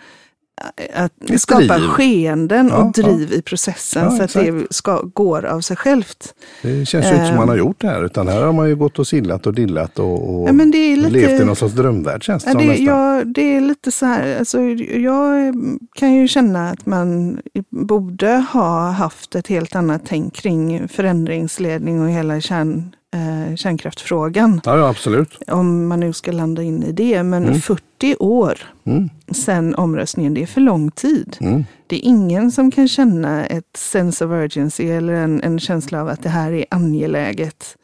att 0.94 1.30
Ett 1.30 1.40
skapa 1.40 1.78
driv. 1.78 1.88
skeenden 1.88 2.68
Ja, 2.68 2.76
och 2.76 2.92
driv 2.92 3.32
i 3.32 3.42
processen 3.42 4.04
Ja, 4.04 4.10
så 4.10 4.22
att 4.22 4.32
det 4.32 4.66
ska, 4.70 5.02
går 5.02 5.44
av 5.44 5.60
sig 5.60 5.76
självt. 5.76 6.34
Det 6.62 6.86
känns 6.86 7.06
ju 7.06 7.10
inte 7.10 7.26
som 7.26 7.34
man 7.36 7.42
Ehm. 7.42 7.48
har 7.48 7.56
gjort 7.56 7.80
det 7.80 7.86
här, 7.88 8.04
utan 8.04 8.28
här 8.28 8.42
har 8.42 8.52
man 8.52 8.68
ju 8.68 8.76
gått 8.76 8.98
och 8.98 9.06
sillat 9.06 9.46
och 9.46 9.54
dillat 9.54 9.98
och, 9.98 10.34
och 10.42 10.48
Ja, 10.48 10.52
men 10.52 10.70
det 10.70 10.78
är 10.78 10.96
lite- 10.96 11.10
levt 11.10 11.40
i 11.40 11.44
någon 11.44 11.56
sorts 11.56 11.74
drömvärld 11.74 12.22
känns 12.22 12.44
det 12.44 12.50
Ja, 12.50 12.58
som 12.58 12.68
det, 12.68 12.76
ja, 12.76 13.22
det 13.24 13.56
är 13.56 13.60
lite 13.60 13.92
så 13.92 14.06
här, 14.06 14.38
alltså, 14.38 14.60
jag 14.60 15.54
kan 15.94 16.12
ju 16.14 16.28
känna 16.28 16.70
att 16.70 16.86
man 16.86 17.40
borde 17.70 18.44
ha 18.52 18.90
haft 18.90 19.34
ett 19.34 19.46
helt 19.46 19.76
annat 19.76 20.02
tänk 20.06 20.34
kring 20.34 20.88
förändringsledning 20.88 22.00
och 22.02 22.10
hela 22.10 22.40
kärn, 22.40 22.94
eh, 23.14 23.56
kärnkraftfrågan. 23.56 24.60
Ja, 24.64 24.88
absolut. 24.88 25.38
Om 25.48 25.86
man 25.88 26.00
nu 26.00 26.12
ska 26.12 26.32
landa 26.32 26.62
in 26.62 26.82
i 26.82 26.92
det. 26.92 27.22
Men 27.22 27.42
Mm. 27.44 27.60
40 27.60 28.16
år 28.18 28.58
Mm, 28.86 29.10
sedan 29.32 29.74
omröstningen, 29.74 30.34
det 30.34 30.42
är 30.42 30.46
för 30.46 30.60
lång 30.60 30.90
tid. 30.90 31.36
mm. 31.40 31.64
Det 31.86 31.96
är 31.96 32.00
ingen 32.08 32.52
som 32.52 32.70
kan 32.70 32.88
känna 32.88 33.46
ett 33.46 33.76
sense 33.76 34.24
of 34.24 34.30
urgency 34.30 34.88
eller 34.88 35.12
en, 35.12 35.42
en 35.42 35.58
känsla 35.60 36.00
av 36.00 36.08
att 36.08 36.22
det 36.22 36.28
här 36.28 36.52
är 36.52 36.64
angeläget. 36.70 37.76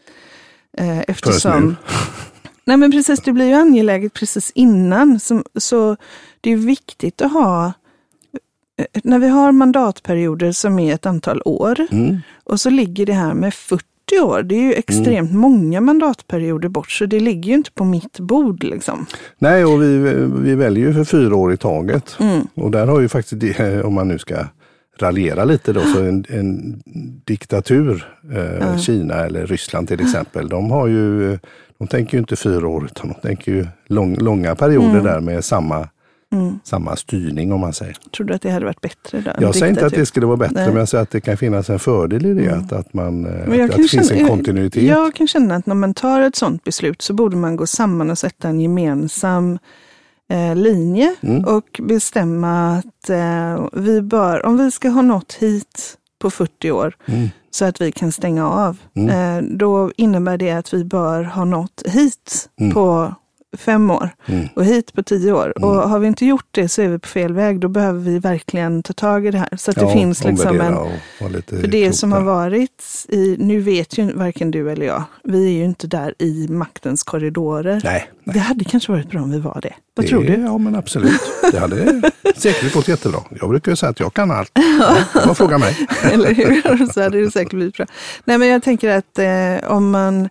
Eh, 0.79 0.99
eftersom... 1.01 1.77
Nej 2.65 2.77
men 2.77 2.91
precis, 2.93 3.21
det 3.21 3.33
blir 3.33 3.47
ju 3.47 3.55
angeläget 3.55 4.13
precis 4.13 4.51
innan. 4.55 5.21
Så, 5.21 5.43
så 5.59 5.97
det 6.41 6.51
är 6.53 6.57
viktigt 6.57 7.23
att 7.23 7.33
ha, 7.33 7.67
eh, 8.79 9.01
när 9.05 9.19
vi 9.19 9.29
har 9.29 9.53
mandatperioder 9.53 10.53
som 10.53 10.79
är 10.79 10.95
ett 10.95 11.07
antal 11.07 11.43
år 11.45 11.87
Mm. 11.91 12.19
och 12.45 12.61
så 12.61 12.71
ligger 12.71 13.07
det 13.07 13.13
här 13.13 13.35
med 13.35 13.55
40 13.55 13.85
år. 14.19 14.43
Det 14.43 14.55
är 14.55 14.61
ju 14.63 14.73
extremt 14.73 15.33
många 15.33 15.81
mandatperioder 15.81 16.69
bort 16.69 16.91
så 16.91 17.07
det 17.07 17.21
ligger 17.21 17.49
ju 17.51 17.55
inte 17.55 17.71
på 17.73 17.85
mitt 17.85 18.19
bord 18.21 18.65
liksom. 18.65 19.07
Nej, 19.39 19.65
och 19.65 19.83
vi, 19.83 19.99
vi 20.43 20.55
väljer 20.55 20.87
ju 20.87 20.95
för 20.95 21.05
fyra 21.05 21.37
år 21.37 21.53
i 21.53 21.57
taget. 21.57 22.17
Mm. 22.21 22.47
Och 22.55 22.71
där 22.71 22.87
har 22.87 23.01
ju 23.01 23.09
faktiskt, 23.09 23.41
det- 23.59 23.83
om 23.85 23.95
man 23.95 24.09
nu 24.09 24.19
ska 24.19 24.35
raljera 24.99 25.45
lite 25.45 25.73
då, 25.73 25.81
så 25.81 26.03
en, 26.03 26.25
en 26.29 26.83
diktatur, 27.25 28.07
eh, 28.35 28.77
Kina 28.79 29.15
eller 29.15 29.47
Ryssland 29.47 29.89
till 29.89 30.01
exempel, 30.01 30.49
de 30.49 30.71
har 30.71 30.87
ju, 30.87 31.39
de 31.79 31.89
tänker 31.89 32.15
ju 32.15 32.19
inte 32.21 32.37
fyra 32.37 32.69
år 32.69 32.85
utan 32.85 33.09
de 33.09 33.15
tänker 33.29 33.53
ju 33.53 33.67
lång, 33.87 34.17
långa 34.17 34.55
perioder 34.55 34.91
Mm. 34.91 35.05
där 35.05 35.21
med 35.21 35.45
samma, 35.45 35.89
samma 36.65 36.97
styrning 36.97 37.53
om 37.53 37.61
man 37.61 37.73
säger. 37.73 37.97
Tror 38.17 38.27
du 38.27 38.35
att 38.35 38.43
det 38.43 38.51
hade 38.51 38.65
varit 38.65 38.81
bättre 38.81 39.21
då? 39.21 39.31
Jag 39.41 39.55
säger 39.55 39.71
inte 39.73 39.87
att 39.87 39.93
det 39.95 40.07
skulle 40.07 40.27
vara 40.27 40.37
bättre, 40.37 40.55
Nej. 40.55 40.67
men 40.69 40.77
jag 40.77 40.89
säger 40.89 41.03
att 41.03 41.11
det 41.11 41.21
kan 41.21 41.37
finnas 41.37 41.71
en 41.71 41.79
fördel 41.79 42.27
i 42.27 42.35
det, 42.35 42.49
att, 42.57 42.73
att, 42.73 42.95
man, 42.95 43.27
eh, 43.27 43.33
jag 43.57 43.61
att, 43.61 43.71
att 43.71 43.77
det 43.77 43.89
finns 43.89 44.11
en 44.11 44.29
kontinuitet. 44.29 44.83
Jag 44.83 45.15
kan 45.15 45.29
känna 45.29 45.55
att 45.57 45.67
när 45.67 45.75
man 45.75 45.95
tar 45.95 46.21
ett 46.21 46.37
sådant 46.37 46.65
beslut 46.65 47.03
så 47.03 47.13
borde 47.15 47.37
man 47.37 47.57
gå 47.57 47.67
samman 47.67 48.11
och 48.11 48.19
sätta 48.19 48.49
en 48.49 48.61
gemensam 48.61 49.59
eh, 50.31 50.57
linje 50.57 51.15
Mm. 51.21 51.45
och 51.45 51.81
bestämma 51.83 52.77
att 52.79 53.11
eh, 53.11 53.69
vi 53.73 54.03
bör, 54.03 54.47
om 54.47 54.57
vi 54.59 54.71
ska 54.71 54.89
ha 54.89 55.03
nått 55.03 55.33
hit 55.41 55.97
på 56.19 56.31
40 56.31 56.71
år 56.71 56.95
Mm. 57.07 57.29
så 57.51 57.65
att 57.65 57.81
vi 57.81 57.93
kan 57.93 58.13
stänga 58.13 58.49
av, 58.51 58.77
Mm. 58.97 59.09
eh, 59.39 59.51
då 59.57 59.93
innebär 59.97 60.39
det 60.39 60.51
att 60.51 60.75
vi 60.75 60.85
bör 60.85 61.23
ha 61.25 61.45
nått 61.45 61.83
hit 61.87 62.49
Mm. 62.61 62.73
på 62.75 63.15
fem 63.59 63.91
år 63.91 64.11
Mm. 64.27 64.49
och 64.57 64.65
hit 64.65 64.93
på 64.93 65.03
tio 65.03 65.33
år. 65.33 65.65
Och 65.65 65.71
har 65.89 65.99
vi 65.99 66.07
inte 66.07 66.27
gjort 66.27 66.47
det 66.51 66.69
så 66.69 66.83
är 66.83 66.89
vi 66.89 66.99
på 66.99 67.09
fel 67.09 67.33
väg. 67.35 67.61
Då 67.61 67.69
behöver 67.69 68.01
vi 68.01 68.19
verkligen 68.19 68.83
ta 68.83 68.93
tag 68.93 69.27
i 69.27 69.31
det 69.31 69.39
här. 69.39 69.49
Så 69.57 69.71
att 69.71 69.77
det 69.77 69.83
Ja, 69.83 69.93
finns 69.93 70.25
liksom 70.25 70.61
en, 70.61 70.77
för 71.61 71.67
det 71.67 71.93
som 71.93 72.13
har 72.13 72.21
varit 72.21 72.83
i, 73.09 73.37
nu 73.39 73.61
vet 73.61 73.99
ju 73.99 74.13
varken 74.13 74.51
du 74.51 74.71
eller 74.71 74.87
jag, 74.87 75.03
vi 75.25 75.47
är 75.47 75.51
ju 75.59 75.65
inte 75.65 75.87
där 75.87 76.15
i 76.19 76.47
maktens 76.49 77.03
korridorer. 77.03 77.81
Nej, 77.85 78.11
nej. 78.25 78.35
Det 78.35 78.41
hade 78.41 78.65
kanske 78.65 78.93
varit 78.93 79.11
bra 79.11 79.21
om 79.23 79.31
vi 79.31 79.39
var 79.39 79.61
det. 79.63 79.75
Vad 79.95 80.05
det, 80.07 80.09
tror 80.11 80.23
du? 80.25 80.33
Ja, 80.33 80.59
men 80.59 80.77
absolut. 80.77 81.21
Det 81.53 81.59
hade 81.59 82.03
säkert 82.37 82.75
gått 82.75 82.89
jättebra. 82.89 83.21
Jag 83.41 83.49
brukar 83.51 83.73
ju 83.73 83.77
säga 83.77 83.91
att 83.91 84.01
jag 84.01 84.15
kan 84.15 84.31
allt. 84.31 84.51
Ja, 84.81 84.97
bara 85.25 85.35
fråga 85.35 85.59
mig. 85.59 85.77
Eller 86.13 86.35
hur? 86.35 86.87
Så 86.93 87.03
hade 87.03 87.21
det 87.25 87.31
säkert 87.31 87.53
blivit 87.55 87.77
bra. 87.77 87.87
Nej, 88.25 88.39
men 88.39 88.49
jag 88.49 88.63
tänker 88.63 88.89
att 88.99 89.19
eh, 89.19 89.71
om 89.73 89.91
man 89.91 90.29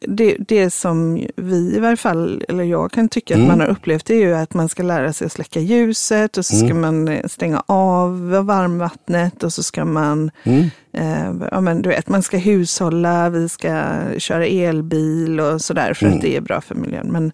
det, 0.00 0.36
det 0.48 0.70
som 0.70 1.26
vi 1.36 1.76
i 1.76 1.78
varje 1.80 1.96
fall, 1.96 2.44
eller 2.48 2.64
jag 2.64 2.92
kan 2.92 3.08
tycka 3.08 3.34
Mm. 3.34 3.44
att 3.46 3.48
man 3.56 3.60
har 3.60 3.68
upplevt, 3.74 4.04
det 4.06 4.14
är 4.14 4.18
ju 4.20 4.34
att 4.34 4.54
man 4.54 4.68
ska 4.68 4.82
lära 4.82 5.12
sig 5.12 5.26
att 5.26 5.32
släcka 5.32 5.60
ljuset 5.60 6.36
och 6.38 6.46
så 6.46 6.56
ska 6.56 6.66
Mm. 6.66 6.80
man 6.80 7.08
eh, 7.08 7.26
stänga 7.26 7.62
av 7.66 8.28
varmvattnet 8.30 9.42
och 9.42 9.52
så 9.52 9.62
ska 9.62 9.84
man 9.84 10.30
Mm. 10.44 10.70
Eh, 10.92 11.48
ja, 11.50 11.60
men 11.60 11.82
du 11.82 11.88
vet, 11.88 12.08
man 12.08 12.22
ska 12.22 12.36
hushålla, 12.36 13.30
vi 13.30 13.48
ska 13.48 13.84
köra 14.18 14.46
elbil 14.46 15.40
och 15.40 15.60
sådär 15.60 15.94
för 15.94 16.06
Mm. 16.06 16.16
att 16.16 16.22
det 16.22 16.36
är 16.36 16.40
bra 16.40 16.60
för 16.60 16.74
miljön. 16.74 17.08
Men, 17.12 17.32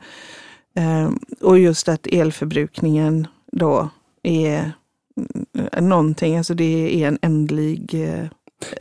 eh, 0.76 1.11
och 1.40 1.59
just 1.59 1.88
att 1.88 2.06
elförbrukningen 2.06 3.26
då 3.52 3.88
är 4.23 4.73
mm, 5.16 5.88
någonting, 5.88 6.37
alltså 6.37 6.54
det 6.54 7.02
är 7.04 7.09
en 7.09 7.18
ändlig... 7.23 7.94
Eh, 8.09 8.25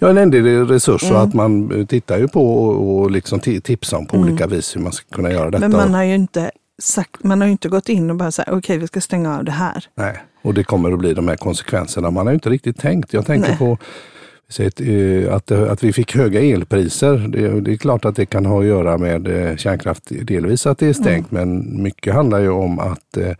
Ja, 0.02 0.10
en 0.10 0.18
ändlig 0.18 0.72
resurs 0.72 1.04
och 1.04 1.10
Mm. 1.10 1.22
att 1.22 1.34
man 1.34 1.86
tittar 1.88 2.18
ju 2.18 2.28
på 2.28 2.54
och, 2.54 3.00
och 3.00 3.12
liksom 3.12 3.40
ti- 3.40 3.62
tipsar 3.62 3.98
om 3.98 4.06
på 4.06 4.18
olika 4.18 4.48
vis 4.48 4.76
hur 4.76 4.82
man 4.82 4.92
ska 4.92 5.16
kunna 5.16 5.32
göra 5.32 5.52
detta. 5.52 5.68
men 5.68 5.78
man 5.78 5.94
har 5.94 6.04
ju 6.04 6.16
inte 6.16 6.52
sagt, 6.82 7.24
man 7.24 7.42
har 7.42 7.48
inte 7.48 7.70
gått 7.70 7.90
in 7.90 8.10
och 8.10 8.16
bara 8.16 8.32
sagt, 8.32 8.50
okej 8.52 8.78
vi 8.78 8.88
ska 8.88 9.02
stänga 9.02 9.38
av 9.38 9.44
det 9.46 9.52
här. 9.52 9.86
Nej, 9.96 10.18
och 10.42 10.54
det 10.54 10.64
kommer 10.64 10.92
att 10.92 11.00
bli 11.00 11.14
de 11.14 11.28
här 11.28 11.36
konsekvenserna. 11.36 12.12
Man 12.12 12.28
har 12.28 12.32
ju 12.32 12.36
inte 12.36 12.50
riktigt 12.50 12.78
tänkt. 12.80 13.14
Jag 13.14 13.26
tänker 13.26 13.50
Nej. 13.50 13.58
på 13.58 13.78
att, 14.60 14.82
eh, 14.82 15.36
att, 15.36 15.52
att 15.72 15.84
vi 15.84 15.94
fick 15.94 16.16
höga 16.16 16.42
elpriser. 16.42 17.18
Det, 17.18 17.62
det 17.62 17.72
är 17.74 17.78
klart 17.78 18.06
att 18.06 18.16
det 18.16 18.26
kan 18.26 18.46
ha 18.46 18.60
att 18.60 18.66
göra 18.66 18.98
med 18.98 19.28
eh, 19.50 19.56
kärnkraft, 19.56 20.04
delvis 20.22 20.68
att 20.68 20.78
det 20.78 20.88
är 20.88 20.94
stängt, 20.94 21.32
Mm. 21.32 21.50
men 21.50 21.84
mycket 21.84 22.14
handlar 22.14 22.40
ju 22.40 22.50
om 22.50 22.80
att 22.80 23.18
eh, 23.18 23.32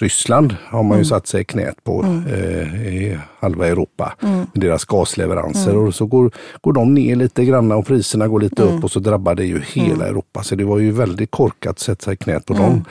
Ryssland 0.00 0.56
har 0.64 0.82
man 0.82 0.90
ju 0.90 0.94
Mm. 0.94 1.04
satt 1.04 1.26
sig 1.26 1.40
i 1.40 1.44
knät 1.44 1.84
på 1.84 2.04
eh, 2.32 2.86
i 2.86 3.18
halva 3.40 3.66
Europa. 3.68 4.14
Mm. 4.22 4.36
Med 4.36 4.46
deras 4.54 4.84
gasleveranser 4.84 5.76
och 5.76 5.94
så 5.94 6.06
går, 6.06 6.30
går 6.60 6.72
de 6.72 6.94
ner 6.94 7.16
lite 7.16 7.44
grann 7.44 7.72
och 7.72 7.86
priserna 7.86 8.28
går 8.28 8.40
lite 8.40 8.62
Mm. 8.62 8.74
upp 8.76 8.84
och 8.84 8.90
så 8.90 9.00
drabbar 9.00 9.34
det 9.34 9.44
ju 9.44 9.60
hela 9.72 10.06
Europa. 10.06 10.42
Så 10.42 10.54
det 10.54 10.64
var 10.64 10.78
ju 10.78 10.90
väldigt 10.90 11.30
korkat 11.30 11.70
att 11.70 11.78
sätta 11.80 12.04
sig 12.04 12.14
i 12.14 12.16
knät 12.16 12.46
på 12.46 12.54
Mm. 12.54 12.66
dem. 12.66 12.84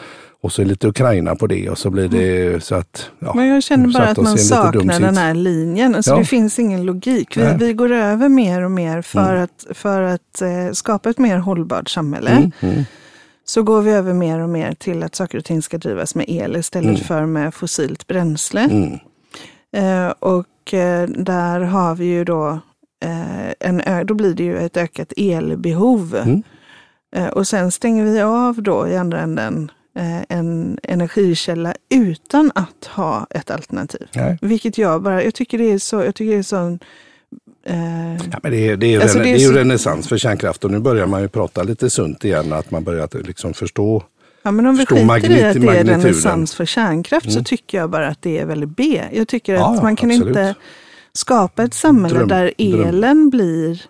Och 0.44 0.52
så 0.52 0.64
lite 0.64 0.88
Ukraina 0.88 1.36
på 1.36 1.48
det 1.48 1.70
och 1.70 1.78
så 1.78 1.90
blir 1.90 2.08
det 2.08 2.64
så 2.64 2.76
att... 2.76 3.10
Ja, 3.20 3.34
Men 3.36 3.48
jag 3.48 3.64
känner 3.64 3.88
bara 3.94 4.04
att 4.08 4.18
man 4.18 4.38
saknar 4.38 5.00
den 5.00 5.18
här 5.18 5.34
linjen. 5.34 5.96
Alltså 5.96 6.12
Ja. 6.12 6.18
Det 6.18 6.26
finns 6.26 6.60
ingen 6.60 6.84
logik. 6.86 7.38
Vi, 7.38 7.54
vi 7.60 7.74
går 7.74 7.92
över 7.92 8.30
mer 8.30 8.62
och 8.62 8.72
mer 8.72 9.02
för 9.02 9.32
Mm. 9.34 9.44
att, 9.44 9.78
för 9.78 10.02
att 10.02 10.42
eh, 10.42 10.72
skapa 10.74 11.10
ett 11.10 11.18
mer 11.20 11.38
hållbart 11.38 11.90
samhälle. 11.90 12.52
Så 13.46 13.64
går 13.64 13.82
vi 13.82 13.92
över 13.92 14.14
mer 14.14 14.40
och 14.40 14.50
mer 14.50 14.74
till 14.74 15.04
att 15.04 15.16
saker 15.16 15.38
och 15.38 15.46
ting 15.46 15.62
ska 15.62 15.78
drivas 15.78 16.16
med 16.16 16.26
el 16.30 16.56
istället 16.56 16.90
Mm. 16.90 17.02
för 17.02 17.26
med 17.26 17.54
fossilt 17.54 18.08
bränsle. 18.08 18.62
mm. 18.62 19.00
Eh, 19.74 20.14
och 20.20 20.74
eh, 20.74 21.08
där 21.10 21.60
har 21.60 21.96
vi 21.96 22.06
ju 22.06 22.24
då, 22.24 22.60
eh, 23.04 23.52
en 23.60 24.06
då 24.08 24.14
blir 24.14 24.34
det 24.34 24.44
ju 24.44 24.58
ett 24.58 24.78
ökat 24.78 25.14
elbehov. 25.18 26.16
Mm. 26.16 26.44
Eh, 27.16 27.28
och 27.28 27.48
sen 27.48 27.72
stänger 27.72 28.04
vi 28.06 28.22
av 28.22 28.64
då 28.64 28.88
i 28.88 28.98
andra 28.98 29.20
änden 29.20 29.72
eh, 29.98 30.22
en 30.30 30.80
energikälla 30.84 31.74
utan 31.90 32.52
att 32.56 32.86
ha 32.86 33.28
ett 33.30 33.52
alternativ. 33.52 34.08
Nej. 34.16 34.38
Vilket 34.42 34.78
jag 34.78 35.02
bara, 35.02 35.24
jag 35.24 35.34
tycker 35.34 35.58
det 35.58 35.72
är 35.72 35.80
så, 35.80 35.96
jag 36.04 36.16
tycker 36.16 36.32
det 36.32 36.40
är 36.40 36.44
så 36.44 36.68
eh, 36.68 36.78
Ja, 37.64 38.40
men 38.44 38.52
det, 38.52 38.68
är, 38.70 38.78
det, 38.78 38.96
är, 38.96 39.00
Alltså, 39.02 39.20
det 39.20 39.30
är 39.30 39.38
ju 39.38 39.48
så- 39.48 39.54
renässans 39.54 40.08
för 40.08 40.18
kärnkraft 40.18 40.64
och 40.64 40.72
nu 40.72 40.80
börjar 40.80 41.08
man 41.08 41.22
ju 41.22 41.28
prata 41.28 41.64
lite 41.64 41.90
sunt 41.90 42.26
igen, 42.26 42.54
att 42.54 42.72
man 42.72 42.84
börjar 42.84 43.10
liksom 43.28 43.54
förstå. 43.54 44.04
Ja, 44.44 44.52
men 44.52 44.66
om 44.66 44.76
vi 44.76 44.86
skiter 44.86 45.02
i 45.02 45.06
magnit- 45.06 45.46
att 45.46 45.62
det 45.62 45.68
är 45.68 45.84
renässans 45.84 46.56
för 46.56 46.66
kärnkraft 46.66 47.26
så 47.26 47.32
Mm. 47.38 47.44
tycker 47.44 47.78
jag 47.78 47.90
bara 47.90 48.08
att 48.08 48.22
det 48.22 48.38
är 48.40 48.46
väldigt 48.46 48.70
B. 48.76 49.02
Jag 49.12 49.28
tycker 49.28 49.54
Ja, 49.54 49.74
att 49.76 49.84
man 49.84 49.96
kan 49.96 50.12
absolut. 50.12 50.28
inte 50.38 50.56
skapa 51.14 51.64
ett 51.64 51.74
samhälle 51.74 52.16
Dröm- 52.20 52.28
där 52.28 52.54
dröm. 52.58 52.88
elen 52.88 53.30
blir 53.30 53.82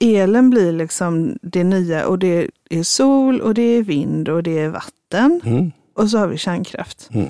Elen 0.00 0.50
blir 0.50 0.72
liksom 0.72 1.38
det 1.42 1.64
nya 1.64 2.06
och 2.06 2.18
det 2.18 2.46
är 2.70 2.82
sol 2.82 3.40
och 3.40 3.54
det 3.54 3.62
är 3.62 3.82
vind 3.82 4.28
och 4.28 4.42
det 4.42 4.58
är 4.58 4.68
vatten 4.68 5.40
Mm, 5.44 5.72
och 5.96 6.10
så 6.10 6.18
har 6.18 6.26
vi 6.26 6.38
kärnkraft. 6.38 7.08
Mm. 7.12 7.28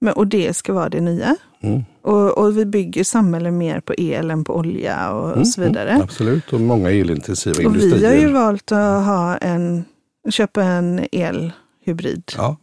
Men, 0.00 0.12
och 0.14 0.26
det 0.26 0.56
ska 0.56 0.72
vara 0.72 0.88
det 0.88 1.00
nya. 1.00 1.36
Mm, 2.06 2.14
Och, 2.18 2.38
och 2.38 2.58
vi 2.58 2.64
bygger 2.66 3.04
samhället 3.04 3.52
mer 3.52 3.80
på 3.80 3.94
el 3.98 4.30
än 4.30 4.44
på 4.44 4.56
olja 4.56 5.10
och, 5.12 5.32
mm, 5.32 5.44
så 5.44 5.60
vidare. 5.60 5.90
Mm, 5.90 6.02
absolut, 6.02 6.52
och 6.52 6.60
många 6.60 6.90
elintensiva 6.90 7.56
och 7.56 7.62
industrier. 7.62 7.96
vi 7.98 8.06
har 8.06 8.14
ju 8.14 8.32
valt 8.32 8.72
att 8.72 9.04
ha 9.06 9.36
en, 9.36 9.84
köpa 10.30 10.62
en 10.64 11.06
elhybridbil. 11.12 12.22
Ja. 12.36 12.56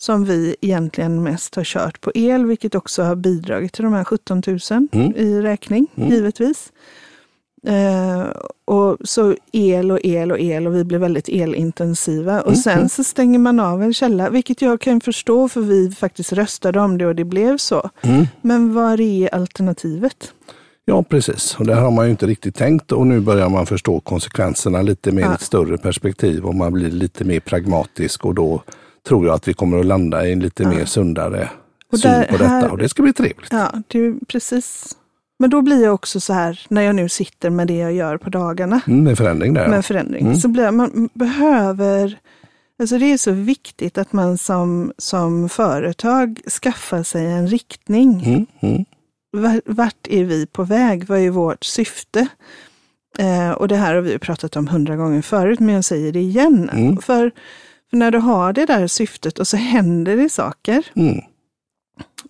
Som 0.00 0.24
vi 0.24 0.56
egentligen 0.60 1.22
mest 1.22 1.54
har 1.54 1.64
kört 1.64 2.00
på 2.00 2.12
el, 2.14 2.46
vilket 2.46 2.74
också 2.74 3.02
har 3.02 3.16
bidragit 3.16 3.72
till 3.72 3.84
de 3.84 3.92
här 3.92 4.04
17 4.04 4.42
000 4.46 4.58
Mm. 4.92 5.12
i 5.16 5.40
räkning, 5.42 5.86
Mm. 5.96 6.10
givetvis. 6.10 6.72
Eh, 7.66 8.22
och 8.64 8.96
så 9.04 9.34
el 9.52 9.90
och 9.90 9.98
el 10.04 10.32
och 10.32 10.40
el 10.40 10.66
och 10.66 10.74
vi 10.74 10.84
blir 10.84 10.98
väldigt 10.98 11.28
elintensiva. 11.28 12.40
Och 12.40 12.46
Mm, 12.48 12.56
sen 12.56 12.88
så 12.88 13.04
stänger 13.04 13.38
man 13.38 13.60
av 13.60 13.82
en 13.82 13.94
källa, 13.94 14.30
vilket 14.30 14.62
jag 14.62 14.80
kan 14.80 15.00
förstå 15.00 15.48
för 15.48 15.60
vi 15.60 15.90
faktiskt 15.90 16.32
röstade 16.32 16.80
om 16.80 16.98
det 16.98 17.06
och 17.06 17.14
det 17.14 17.24
blev 17.24 17.56
så. 17.56 17.90
Mm. 18.02 18.26
Men 18.42 18.74
vad 18.74 19.00
är 19.00 19.34
alternativet? 19.34 20.32
Ja, 20.84 21.02
precis. 21.02 21.56
Och 21.58 21.66
det 21.66 21.74
har 21.74 21.90
man 21.90 22.04
ju 22.04 22.10
inte 22.10 22.26
riktigt 22.26 22.54
tänkt 22.56 22.92
och 22.92 23.06
nu 23.06 23.20
börjar 23.20 23.48
man 23.48 23.66
förstå 23.66 24.00
konsekvenserna 24.00 24.82
lite 24.82 25.12
mer 25.12 25.22
i 25.22 25.24
Ja. 25.24 25.34
ett 25.34 25.40
större 25.40 25.78
perspektiv 25.78 26.44
och 26.44 26.54
man 26.54 26.72
blir 26.72 26.90
lite 26.90 27.24
mer 27.24 27.40
pragmatisk 27.40 28.24
och 28.24 28.34
då 28.34 28.62
tror 29.08 29.26
jag 29.26 29.34
att 29.34 29.48
vi 29.48 29.54
kommer 29.54 29.78
att 29.80 29.86
landa 29.86 30.26
i 30.26 30.32
en 30.32 30.40
lite 30.40 30.62
Ja. 30.62 30.68
mer 30.68 30.84
sundare 30.84 31.48
Och 31.92 31.98
syn 31.98 32.10
där- 32.10 32.24
på 32.24 32.32
detta 32.32 32.44
här- 32.50 32.70
och 32.70 32.78
det 32.78 32.88
ska 32.88 33.02
bli 33.02 33.12
trevligt. 33.12 33.48
Ja, 33.52 33.72
det 33.88 33.98
är 33.98 34.14
precis. 34.28 34.96
Men 35.38 35.50
då 35.50 35.62
blir 35.62 35.84
jag 35.84 35.94
också 35.94 36.20
så 36.20 36.32
här, 36.32 36.60
när 36.68 36.82
jag 36.82 36.94
nu 36.94 37.08
sitter 37.08 37.50
med 37.50 37.66
det 37.66 37.76
jag 37.76 37.92
gör 37.92 38.16
på 38.16 38.30
dagarna, 38.30 38.80
Mm, 38.86 39.06
är 39.06 39.14
förändring 39.14 39.54
där. 39.54 39.68
med 39.68 39.84
förändring, 39.84 40.22
Mm. 40.26 40.36
så 40.36 40.48
blir 40.48 40.70
man 40.70 41.08
behöver 41.14 42.18
Alltså 42.80 42.98
det 42.98 43.12
är 43.12 43.18
så 43.18 43.30
viktigt 43.32 43.98
att 43.98 44.12
man 44.12 44.38
som, 44.38 44.92
som 44.98 45.48
företag 45.48 46.40
skaffar 46.62 47.02
sig 47.02 47.26
en 47.26 47.46
riktning. 47.48 48.24
Mm, 48.24 48.46
mm. 48.60 48.84
Var- 49.32 49.62
Vart 49.64 50.06
är 50.10 50.24
vi 50.24 50.46
på 50.46 50.64
väg? 50.64 51.04
Vad 51.04 51.18
är 51.18 51.30
vårt 51.30 51.64
syfte? 51.64 52.28
Eh, 53.18 53.50
och 53.50 53.68
det 53.68 53.76
här 53.76 53.94
har 53.94 54.00
vi 54.02 54.18
pratat 54.18 54.56
om 54.56 54.68
hundra 54.68 54.96
gånger 54.96 55.22
förut, 55.22 55.60
men 55.60 55.74
jag 55.74 55.84
säger 55.84 56.12
det 56.12 56.20
igen. 56.20 56.70
Mm. 56.72 56.96
För, 56.96 57.30
för 57.90 57.96
när 57.96 58.10
du 58.10 58.18
har 58.18 58.52
det 58.52 58.66
där 58.66 58.86
syftet 58.86 59.38
och 59.38 59.46
så 59.46 59.56
händer 59.56 60.16
det 60.16 60.28
saker 60.28 60.86
Mm. 60.96 61.20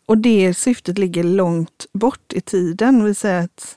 Och 0.07 0.19
det 0.19 0.55
syftet 0.55 0.99
ligger 0.99 1.25
långt 1.25 1.87
bort 1.93 2.33
i 2.33 2.41
tiden. 2.41 3.05
Vi 3.05 3.15
säger 3.15 3.43
att 3.45 3.75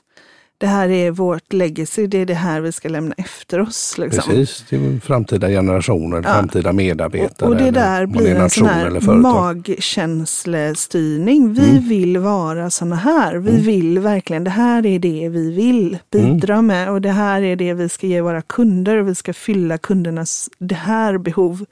det 0.58 0.66
här 0.68 0.88
är 0.88 1.10
vårt 1.10 1.52
legacy, 1.52 2.06
det 2.06 2.18
är 2.18 2.26
det 2.26 2.34
här 2.34 2.60
vi 2.60 2.72
ska 2.72 2.88
lämna 2.88 3.14
efter 3.18 3.60
oss. 3.60 3.98
Liksom. 3.98 4.22
Precis, 4.34 4.64
till 4.68 5.00
framtida 5.04 5.48
generationer, 5.48 6.16
Ja. 6.16 6.22
framtida 6.22 6.72
medarbetare. 6.72 7.48
Och, 7.48 7.54
och 7.54 7.56
det 7.56 7.70
där 7.70 8.06
blir 8.06 8.34
en 8.34 8.50
sån 8.50 8.66
här 8.68 9.00
magkänslestyrning. 9.16 11.54
Vi 11.54 11.70
Mm. 11.70 11.88
vill 11.88 12.18
vara 12.18 12.70
såna 12.70 12.96
här. 12.96 13.36
Vi 13.36 13.50
Mm. 13.50 13.62
vill 13.62 13.98
verkligen, 13.98 14.44
det 14.44 14.50
här 14.50 14.86
är 14.86 14.98
det 14.98 15.28
vi 15.28 15.50
vill 15.50 15.98
bidra 16.12 16.62
med 16.62 16.90
och 16.90 17.00
det 17.00 17.10
här 17.12 17.42
är 17.42 17.56
det 17.56 17.74
vi 17.74 17.88
ska 17.88 18.06
ge 18.06 18.20
våra 18.20 18.42
kunder 18.42 18.96
och 18.96 19.08
vi 19.08 19.14
ska 19.14 19.32
fylla 19.32 19.78
kundernas 19.78 20.50
det 20.58 20.74
här 20.74 21.18
behov. 21.18 21.64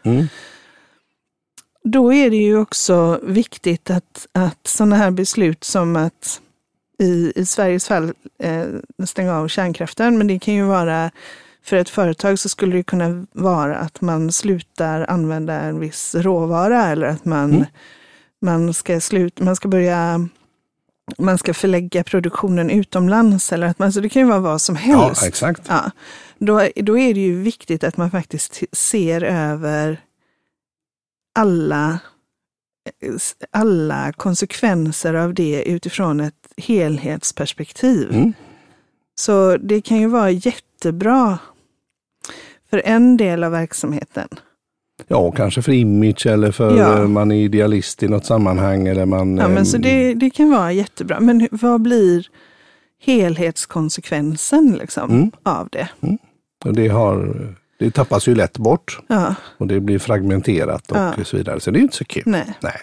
Då 1.85 2.13
är 2.13 2.31
det 2.31 2.37
ju 2.37 2.59
också 2.59 3.21
viktigt 3.23 3.91
att, 3.91 4.27
att 4.33 4.67
sådana 4.67 4.97
här 4.97 5.11
beslut 5.11 5.65
som 5.65 5.97
att 5.97 6.41
i, 6.99 7.33
i 7.37 7.47
Sveriges 7.47 7.89
fall 7.89 8.13
eh, 8.43 8.65
stänga 9.07 9.37
av 9.37 9.49
kärnkraften, 9.49 10.19
men 10.19 10.27
det 10.27 10.39
kan 10.39 10.55
ju 10.55 10.65
vara 10.65 11.11
för 11.65 11.77
ett 11.77 11.89
företag 11.89 12.39
så 12.39 12.49
skulle 12.49 12.77
det 12.77 12.83
kunna 12.83 13.27
vara 13.33 13.77
att 13.77 14.01
man 14.01 14.33
slutar 14.33 15.11
använda 15.11 15.55
en 15.61 15.81
viss 15.81 16.15
råvara 16.15 16.87
eller 16.87 17.07
att 17.07 17.25
man, 17.25 17.51
Mm. 17.51 17.65
man, 18.43 18.75
ska, 18.75 19.01
slut, 19.01 19.41
man 19.41 19.57
ska 19.57 19.69
börja 19.69 20.29
man 21.19 21.39
ska 21.39 21.55
förlägga 21.55 22.05
produktionen 22.05 22.71
utomlands. 22.71 23.53
Eller 23.53 23.67
att 23.67 23.79
man, 23.79 23.93
så 23.93 24.01
det 24.01 24.09
kan 24.09 24.23
ju 24.23 24.29
vara 24.29 24.39
vad 24.41 24.61
som 24.63 24.75
Ja, 24.87 25.05
helst. 25.07 25.23
exakt. 25.27 25.63
Ja, 25.69 25.91
då, 26.39 26.69
då 26.77 26.99
är 26.99 27.15
det 27.15 27.21
ju 27.21 27.43
viktigt 27.43 27.85
att 27.85 27.97
man 27.97 28.11
faktiskt 28.11 28.63
ser 28.73 29.23
över 29.25 30.01
alla, 31.41 31.99
alla 33.51 34.13
konsekvenser 34.13 35.15
av 35.15 35.35
det 35.35 35.63
utifrån 35.69 36.21
ett 36.21 36.35
helhetsperspektiv. 36.57 38.09
Mm. 38.15 38.33
Så 39.21 39.57
det 39.57 39.81
kan 39.81 39.99
ju 40.01 40.07
vara 40.07 40.31
jättebra 40.31 41.39
för 42.71 42.83
en 42.85 43.17
del 43.17 43.45
av 43.45 43.53
verksamheten. 43.53 44.29
Ja, 45.09 45.31
kanske 45.33 45.63
för 45.63 45.73
image 45.73 46.27
eller 46.27 46.53
för 46.53 46.77
Ja. 46.77 46.99
eh, 46.99 47.09
man 47.09 47.31
är 47.33 47.37
idealist 47.37 48.03
i 48.03 48.09
något 48.09 48.27
sammanhang. 48.27 48.87
Eller 48.89 49.07
man, 49.07 49.37
Ja, 49.37 49.49
men 49.49 49.67
så 49.67 49.77
eh, 49.77 49.83
det, 49.83 50.15
det 50.15 50.31
kan 50.31 50.51
vara 50.51 50.73
jättebra. 50.73 51.21
Men 51.21 51.49
vad 51.51 51.81
blir 51.81 52.27
helhetskonsekvensen 53.03 54.73
liksom, 54.81 55.11
Mm. 55.11 55.31
av 55.43 55.69
det? 55.73 55.89
och 56.65 56.75
det, 56.75 56.89
har, 56.89 57.37
det 57.81 57.91
tappas 57.91 58.29
ju 58.29 58.35
lätt 58.35 58.59
bort 58.59 58.99
Ja, 59.07 59.35
och 59.59 59.67
det 59.67 59.81
blir 59.81 59.99
fragmenterat 59.99 60.91
och 60.91 60.97
Ja. 60.97 61.13
så 61.25 61.37
vidare. 61.37 61.61
Så 61.61 61.71
det 61.71 61.77
är 61.77 61.81
ju 61.81 61.85
inte 61.85 61.97
så 61.97 62.05
kul. 62.05 62.23
nej. 62.27 62.55
Nej. 62.61 62.79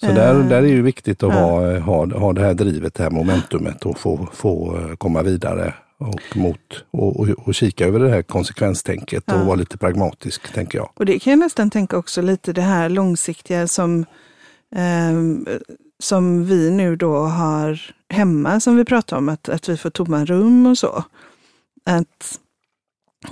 Så 0.00 0.06
Eh, 0.06 0.14
där, 0.14 0.34
där 0.34 0.62
är 0.62 0.66
ju 0.66 0.82
viktigt 0.82 1.22
att 1.22 1.34
ja. 1.34 1.40
ha, 1.40 1.78
ha, 1.78 2.18
ha 2.18 2.32
det 2.32 2.40
här 2.40 2.54
drivet, 2.54 2.94
det 2.94 3.02
här 3.02 3.10
momentumet 3.10 3.86
och 3.86 3.98
få, 3.98 4.28
få 4.32 4.76
eh, 4.78 4.96
komma 4.96 5.22
vidare 5.22 5.74
och, 5.98 6.36
mot, 6.36 6.84
och, 6.90 7.20
och, 7.20 7.28
och 7.28 7.54
kika 7.54 7.86
över 7.86 7.98
det 8.00 8.10
här 8.10 8.22
konsekvenstänket 8.22 9.32
och 9.32 9.40
vara 9.46 9.54
lite 9.56 9.78
pragmatisk, 9.78 10.52
tänker 10.54 10.78
jag. 10.78 10.90
Och 10.94 11.06
det 11.06 11.18
kan 11.18 11.30
jag 11.30 11.38
nästan 11.38 11.70
tänka 11.70 11.96
också 11.98 12.22
lite 12.22 12.52
det 12.52 12.62
här 12.62 12.88
långsiktiga 12.88 13.68
som, 13.68 14.04
ehm, 14.76 15.46
som 15.98 16.44
vi 16.44 16.70
nu 16.70 16.96
då 16.96 17.16
har 17.16 17.80
hemma, 18.08 18.60
som 18.60 18.76
vi 18.76 18.84
pratar 18.84 19.16
om, 19.16 19.28
att, 19.28 19.48
att 19.48 19.68
vi 19.68 19.76
får 19.76 19.90
tomma 19.90 20.24
rum 20.24 20.66
och 20.66 20.78
så. 20.78 21.04
Att 21.86 22.38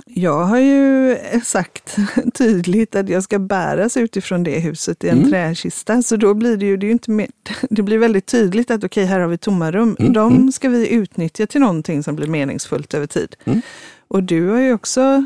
jag 0.05 0.43
har 0.43 0.59
ju 0.59 1.17
sagt 1.43 1.95
tydligt 2.33 2.95
att 2.95 3.09
jag 3.09 3.23
ska 3.23 3.39
bäras 3.39 3.97
utifrån 3.97 4.43
det 4.43 4.59
huset 4.59 5.03
i 5.03 5.09
en 5.09 5.17
Mm. 5.17 5.29
träkista. 5.29 6.01
Så 6.01 6.15
då 6.15 6.33
blir 6.33 6.57
det 6.57 6.65
ju, 6.65 6.77
det 6.77 6.85
ju 6.85 6.91
inte 6.91 7.11
mer, 7.11 7.27
det 7.69 7.81
blir 7.81 7.97
väldigt 7.97 8.25
tydligt 8.25 8.71
att 8.71 8.83
okej, 8.83 9.05
här 9.05 9.19
har 9.19 9.27
vi 9.27 9.37
tomma 9.37 9.71
rum. 9.71 9.95
Mm, 9.99 10.13
De 10.13 10.33
mm. 10.33 10.51
ska 10.51 10.69
vi 10.69 10.89
utnyttja 10.89 11.47
till 11.47 11.61
någonting 11.61 12.03
som 12.03 12.15
blir 12.15 12.27
meningsfullt 12.27 12.93
över 12.93 13.07
tid. 13.07 13.35
Mm. 13.45 13.61
Och 14.07 14.23
du 14.23 14.49
har 14.49 14.59
ju 14.59 14.73
också 14.73 15.25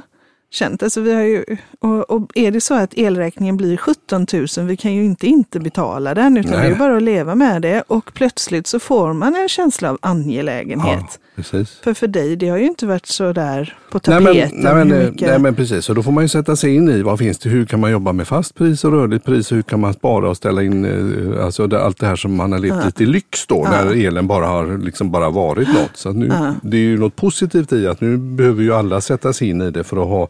känt, 0.57 0.83
alltså 0.83 1.01
vi 1.01 1.13
har 1.13 1.21
ju, 1.21 1.45
och, 1.79 2.09
och 2.09 2.31
är 2.35 2.51
det 2.51 2.61
så 2.61 2.73
att 2.73 2.93
elräkningen 2.93 3.57
blir 3.57 3.77
17 3.77 4.25
000, 4.57 4.67
vi 4.67 4.77
kan 4.77 4.93
ju 4.93 5.03
inte 5.03 5.27
inte 5.27 5.59
betala 5.59 6.13
den, 6.13 6.37
utan 6.37 6.51
Nej. 6.51 6.69
det 6.69 6.75
är 6.75 6.79
bara 6.79 6.97
att 6.97 7.03
leva 7.03 7.35
med 7.35 7.61
det. 7.61 7.83
Och 7.87 8.11
plötsligt 8.13 8.67
så 8.67 8.79
får 8.79 9.13
man 9.13 9.35
en 9.35 9.49
känsla 9.49 9.89
av 9.89 9.97
angelägenhet. 10.01 10.99
Ja, 10.99 11.17
precis. 11.35 11.79
För 11.83 11.93
för 11.93 12.07
dig, 12.07 12.35
det 12.35 12.49
har 12.49 12.57
ju 12.57 12.65
inte 12.65 12.85
varit 12.85 13.05
så 13.05 13.33
där 13.33 13.77
på 13.91 13.99
Nej 14.07 14.17
tapeten. 14.25 14.49
men, 14.53 14.63
nej, 14.63 14.73
men, 14.75 14.91
hur 14.91 15.01
eh, 15.05 15.11
mycket- 15.11 15.27
nej 15.29 15.39
men 15.39 15.55
precis, 15.55 15.89
och 15.89 15.95
då 15.95 16.03
får 16.03 16.11
man 16.11 16.23
ju 16.23 16.27
sätta 16.27 16.55
sig 16.55 16.75
in 16.75 16.89
i 16.89 17.01
vad 17.01 17.19
finns 17.19 17.37
det, 17.39 17.49
hur 17.49 17.65
kan 17.65 17.79
man 17.79 17.91
jobba 17.91 18.13
med 18.13 18.27
fast 18.27 18.55
pris 18.55 18.83
och 18.83 18.91
rörligt 18.91 19.25
pris 19.25 19.51
hur 19.51 19.61
kan 19.61 19.79
man 19.79 19.93
spara 19.93 20.29
och 20.29 20.37
ställa 20.37 20.63
in 20.63 20.85
eh, 20.85 21.45
alltså 21.45 21.67
det, 21.67 21.81
allt 21.83 21.99
det 21.99 22.05
här 22.07 22.15
som 22.15 22.35
man 22.35 22.51
har 22.51 22.59
levt 22.59 22.73
Ja. 22.79 22.85
lite 22.85 23.03
i 23.03 23.05
lyx 23.05 23.47
då 23.47 23.61
Ja. 23.65 23.71
när 23.85 24.05
elen 24.07 24.27
bara 24.27 24.45
har 24.47 24.77
liksom 24.77 25.11
bara 25.11 25.29
varit 25.29 25.67
något. 25.67 25.91
Så 25.93 26.11
nu, 26.11 26.27
Ja. 26.27 26.53
Det 26.61 26.77
är 26.77 26.81
ju 26.81 26.97
något 26.99 27.15
positivt 27.15 27.73
i 27.73 27.87
att 27.87 28.01
nu 28.01 28.17
behöver 28.17 28.63
ju 28.63 28.73
alla 28.73 29.01
sätta 29.01 29.33
sig 29.33 29.49
in 29.49 29.61
i 29.61 29.71
det 29.71 29.83
för 29.83 29.97
att 30.01 30.07
ha 30.07 30.27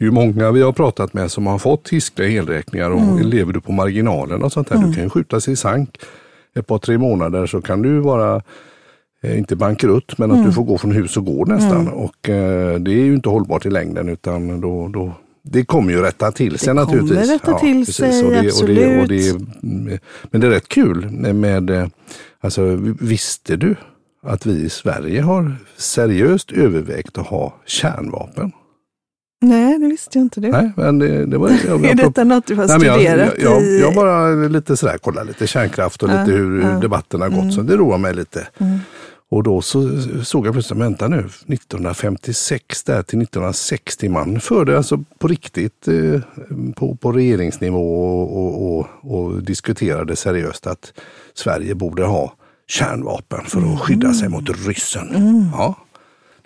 det 0.00 0.04
är 0.04 0.06
ju 0.06 0.12
många 0.12 0.50
vi 0.50 0.62
har 0.62 0.72
pratat 0.72 1.14
med 1.14 1.30
som 1.30 1.46
har 1.46 1.58
fått 1.58 1.88
hiskliga 1.88 2.28
elräkningar 2.28 2.90
och 2.90 3.00
Mm. 3.00 3.26
lever 3.26 3.52
du 3.52 3.60
på 3.60 3.72
marginalen 3.72 4.42
och 4.42 4.52
sånt 4.52 4.68
där. 4.68 4.76
Du 4.76 4.92
kan 4.94 5.04
ju 5.04 5.10
skjuta 5.10 5.40
sig 5.40 5.52
i 5.52 5.56
sank 5.56 5.98
ett 6.54 6.66
par 6.66 6.78
tre 6.78 6.98
månader 6.98 7.46
så 7.46 7.60
kan 7.60 7.82
du 7.82 7.98
vara 8.00 8.42
eh, 9.22 9.38
inte 9.38 9.56
bankrutt, 9.56 10.18
men 10.18 10.30
att 10.30 10.34
Mm. 10.36 10.46
du 10.48 10.52
får 10.54 10.64
gå 10.64 10.78
från 10.78 10.92
hus 10.92 11.16
och 11.16 11.24
gård 11.24 11.48
nästan. 11.48 11.88
Och 11.88 12.28
eh, 12.28 12.74
det 12.80 12.90
är 12.90 13.04
ju 13.04 13.14
inte 13.14 13.28
hållbart 13.28 13.66
i 13.66 13.70
längden 13.70 14.08
utan 14.08 14.60
då, 14.60 14.88
då 14.88 15.12
det 15.42 15.64
kommer 15.64 15.92
ju 15.92 16.02
rätta 16.02 16.32
till 16.32 16.58
sig 16.58 16.68
kommer 16.68 16.84
naturligtvis. 16.84 17.30
rätta 17.30 17.58
till 17.58 17.86
sig, 17.94 18.24
Och 18.24 18.30
det, 18.30 18.60
och 18.62 18.66
det, 18.68 19.00
och 19.00 19.08
det, 19.08 19.30
absolut. 19.30 19.62
mm, 19.62 19.98
men 20.30 20.40
det 20.40 20.46
är 20.46 20.50
rätt 20.50 20.68
kul 20.68 21.10
med, 21.34 21.70
eh, 21.70 21.86
alltså 22.40 22.62
visste 23.00 23.56
du 23.56 23.76
att 24.22 24.46
vi 24.46 24.52
i 24.52 24.68
Sverige 24.68 25.22
har 25.22 25.56
seriöst 25.76 26.52
övervägt 26.52 27.18
att 27.18 27.26
ha 27.26 27.54
kärnvapen? 27.66 28.52
Nej, 29.42 29.78
det 29.78 29.86
visste 29.86 30.18
jag 30.18 30.24
inte. 30.24 30.40
Du. 30.40 30.48
Nej, 30.50 30.72
men 30.76 30.98
det, 30.98 31.26
det 31.26 31.38
var... 31.38 31.50
Jag, 31.66 31.84
är 31.90 31.94
detta 31.94 32.24
något 32.24 32.46
du 32.46 32.54
har 32.54 32.66
Nej, 32.66 32.86
jag, 32.86 32.96
studerat 32.96 33.34
jag, 33.38 33.52
jag, 33.52 33.62
i? 33.62 33.80
jag 33.80 33.94
bara 33.94 34.28
lite 34.48 34.76
sådär, 34.76 34.98
kollar 34.98 35.24
lite 35.24 35.46
kärnkraft 35.46 36.02
och 36.02 36.10
Ja, 36.10 36.20
lite 36.20 36.36
hur, 36.36 36.60
ja. 36.60 36.68
hur 36.68 36.80
debatten 36.80 37.20
har 37.20 37.28
gått. 37.28 37.38
Mm. 37.38 37.52
Så 37.52 37.62
det 37.62 37.76
roar 37.76 37.98
mig 37.98 38.14
lite. 38.14 38.48
Mm. 38.58 38.78
Och 39.30 39.42
då 39.42 39.62
så 39.62 39.88
såg 40.24 40.46
jag 40.46 40.52
plötsligt, 40.52 40.80
vänta 40.80 41.08
nu, 41.08 41.18
1956 41.18 42.84
där 42.84 43.02
till 43.02 43.22
1960 43.22 44.08
man 44.08 44.40
förde 44.40 44.76
alltså 44.76 45.04
på 45.18 45.28
riktigt 45.28 45.88
eh, 45.88 46.20
på, 46.76 46.94
på 46.96 47.12
regeringsnivå 47.12 48.20
och, 48.22 48.78
och, 48.78 48.86
och, 49.02 49.42
diskuterade 49.42 50.16
seriöst 50.16 50.66
att 50.66 50.92
Sverige 51.34 51.74
borde 51.74 52.04
ha 52.04 52.34
kärnvapen 52.66 53.44
för 53.44 53.60
att 53.60 53.80
skydda 53.80 54.14
sig 54.14 54.28
mot 54.28 54.66
ryssen. 54.66 55.08
Ja. 55.52 55.74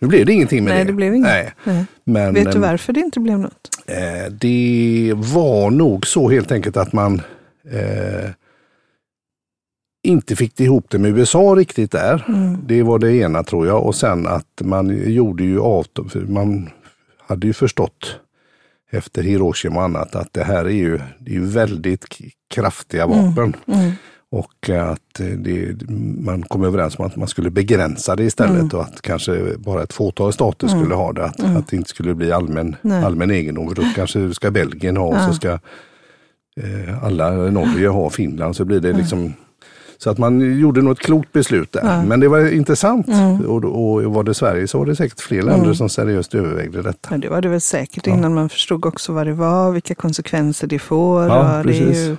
Nu 0.04 0.08
blev 0.08 0.26
det 0.26 0.32
ingenting 0.32 0.64
med 0.64 0.70
Mm. 0.72 0.76
Nej, 0.76 0.84
det. 0.84 0.92
det 0.92 0.96
blev 0.96 1.14
inget. 1.14 1.26
Nej. 1.26 1.52
Nej. 1.64 1.84
Men, 2.04 2.34
Vet 2.34 2.44
du 2.44 2.50
ehm, 2.50 2.60
varför 2.60 2.92
det 2.92 3.00
inte 3.00 3.20
blev 3.20 3.38
något? 3.38 3.68
Eh, 3.86 4.32
det 4.32 5.12
var 5.14 5.70
nog 5.70 6.06
så 6.06 6.30
helt 6.30 6.52
enkelt 6.52 6.76
att 6.76 6.92
man 6.92 7.22
eh, 7.70 8.30
inte 10.02 10.36
fick 10.36 10.60
ihop 10.60 10.86
det 10.90 10.98
med 10.98 11.18
USA 11.18 11.54
riktigt 11.58 11.90
där. 11.90 12.24
Mm. 12.28 12.58
Det 12.66 12.82
var 12.82 12.98
det 12.98 13.12
ena 13.16 13.42
tror 13.42 13.66
jag. 13.66 13.86
Och 13.86 13.94
sen 13.94 14.26
att 14.26 14.60
man 14.64 15.12
gjorde 15.12 15.44
ju 15.44 15.60
avtal. 15.60 16.10
Man 16.28 16.70
hade 17.26 17.46
ju 17.46 17.52
förstått 17.52 18.16
efter 18.90 19.22
Hiroshima 19.22 19.76
och 19.76 19.84
annat 19.84 20.14
att 20.14 20.32
det 20.32 20.44
här 20.44 20.64
är 20.64 20.70
ju, 20.70 20.98
det 21.18 21.30
är 21.30 21.34
ju 21.34 21.46
väldigt 21.46 22.06
kraftiga 22.54 23.06
vapen. 23.06 23.56
Mm. 23.66 23.90
Och 24.34 24.70
att 24.70 25.20
det, 25.36 25.76
man 26.18 26.42
kom 26.42 26.64
överens 26.64 26.98
om 26.98 27.06
att 27.06 27.16
man 27.16 27.28
skulle 27.28 27.50
begränsa 27.50 28.16
det 28.16 28.24
istället 28.24 28.60
mm. 28.60 28.70
och 28.72 28.80
att 28.80 29.02
kanske 29.02 29.56
bara 29.58 29.82
ett 29.82 29.92
fåtal 29.92 30.32
stater 30.32 30.66
mm. 30.66 30.80
skulle 30.80 30.94
ha 30.94 31.12
det. 31.12 31.24
Att, 31.24 31.40
mm. 31.40 31.56
att 31.56 31.68
det 31.68 31.76
inte 31.76 31.88
skulle 31.88 32.14
bli 32.14 32.32
allmän, 32.32 32.76
allmän 33.04 33.30
egendom. 33.30 33.74
Då 33.74 33.82
kanske 33.94 34.34
ska 34.34 34.50
Belgien 34.50 34.96
ha 34.96 35.06
och 35.06 35.20
så 35.28 35.34
ska 35.34 35.50
eh, 36.60 37.04
alla 37.04 37.30
Norge 37.30 37.88
ha 37.88 38.10
Finland. 38.10 38.56
Så 38.56 38.64
blir 38.64 38.80
det 38.80 38.92
liksom 38.92 39.32
så 39.98 40.10
att 40.10 40.18
man 40.18 40.58
gjorde 40.60 40.82
nog 40.82 40.92
ett 40.92 40.98
klokt 40.98 41.32
beslut 41.32 41.72
där. 41.72 41.80
Ja. 41.84 42.04
Men 42.04 42.20
det 42.20 42.28
var 42.28 42.52
intressant. 42.52 43.08
Mm. 43.08 43.40
Och, 43.40 43.64
och 43.64 44.04
var 44.04 44.22
det 44.22 44.34
Sverige 44.34 44.68
så 44.68 44.78
var 44.78 44.86
det 44.86 44.96
säkert 44.96 45.20
fler 45.20 45.42
länder 45.42 45.64
mm. 45.64 45.74
som 45.74 45.88
seriöst 45.88 46.34
övervägde 46.34 46.82
detta. 46.82 47.08
Ja, 47.10 47.18
det 47.18 47.28
var 47.28 47.40
det 47.40 47.48
väl 47.48 47.60
säkert 47.60 48.06
innan 48.06 48.22
ja. 48.22 48.28
man 48.28 48.48
förstod 48.48 48.86
också 48.86 49.12
vad 49.12 49.26
det 49.26 49.32
var, 49.32 49.72
vilka 49.72 49.94
konsekvenser 49.94 50.66
det 50.66 50.78
får. 50.78 51.26
Ja, 51.26 51.58
och 51.58 51.66
det, 51.66 51.74
ju, 51.74 52.16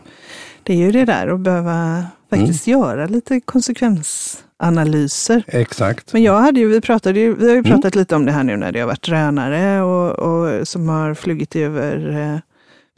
det 0.65 0.73
är 0.73 0.78
ju 0.78 0.91
det 0.91 1.06
där 1.06 1.28
att 1.28 1.39
behöva 1.39 2.06
faktiskt 2.30 2.67
mm. 2.67 2.80
göra 2.80 3.06
lite 3.06 3.39
konsekvensanalyser. 3.39 5.43
Exakt. 5.47 6.13
Men 6.13 6.23
jag 6.23 6.41
hade 6.41 6.60
ju, 6.60 6.67
vi, 6.67 6.82
pratade 6.82 7.19
ju, 7.19 7.36
vi 7.36 7.45
har 7.45 7.54
ju 7.54 7.60
mm. 7.60 7.71
pratat 7.71 7.95
lite 7.95 8.15
om 8.15 8.25
det 8.25 8.32
här 8.32 8.43
nu 8.43 8.58
när 8.58 8.71
det 8.71 8.80
har 8.80 8.88
varit 8.88 9.04
drönare 9.04 9.82
och, 9.82 10.19
och 10.19 10.67
som 10.67 10.89
har 10.89 11.13
flugit 11.13 11.56
över 11.56 12.10
eh, 12.10 12.39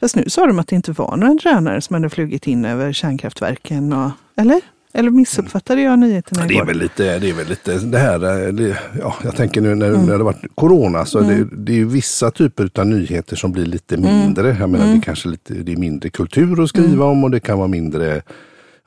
Fast 0.00 0.16
nu 0.16 0.24
sa 0.28 0.46
de 0.46 0.58
att 0.58 0.68
det 0.68 0.76
inte 0.76 0.92
var 0.92 1.16
några 1.16 1.34
drönare 1.34 1.80
som 1.80 1.94
hade 1.94 2.10
flugit 2.10 2.46
in 2.46 2.64
över 2.64 2.92
kärnkraftverken. 2.92 3.92
Och, 3.92 4.10
eller? 4.36 4.60
Eller 4.98 5.10
missuppfattade 5.10 5.82
jag 5.82 5.98
nyheterna 5.98 6.44
igår? 6.44 6.54
Det 6.54 6.60
är 6.60 6.66
väl 6.66 6.78
lite 6.78 7.18
det, 7.18 7.30
är 7.30 7.34
väl 7.34 7.48
lite 7.48 7.78
det 7.78 7.98
här, 7.98 8.46
eh, 8.46 8.52
det, 8.52 8.78
ja, 9.00 9.14
jag 9.24 9.36
tänker 9.36 9.60
nu 9.60 9.74
när, 9.74 9.88
mm. 9.88 10.06
när 10.06 10.18
det 10.18 10.24
varit 10.24 10.44
corona 10.54 11.04
så 11.04 11.18
mm. 11.18 11.38
det, 11.38 11.56
det 11.56 11.80
är 11.80 11.84
vissa 11.84 12.30
typer 12.30 12.70
av 12.74 12.86
nyheter 12.86 13.36
som 13.36 13.52
blir 13.52 13.66
lite 13.66 13.94
mm. 13.94 14.18
mindre. 14.18 14.56
Jag 14.60 14.70
menar, 14.70 14.84
mm. 14.84 14.98
det 14.98 15.04
kanske 15.04 15.28
lite, 15.28 15.54
det 15.54 15.72
är 15.72 15.76
mindre 15.76 16.10
kultur 16.10 16.62
att 16.62 16.68
skriva 16.68 16.92
mm. 16.92 17.00
om 17.00 17.24
och 17.24 17.30
det 17.30 17.40
kan 17.40 17.58
vara 17.58 17.68
mindre 17.68 18.22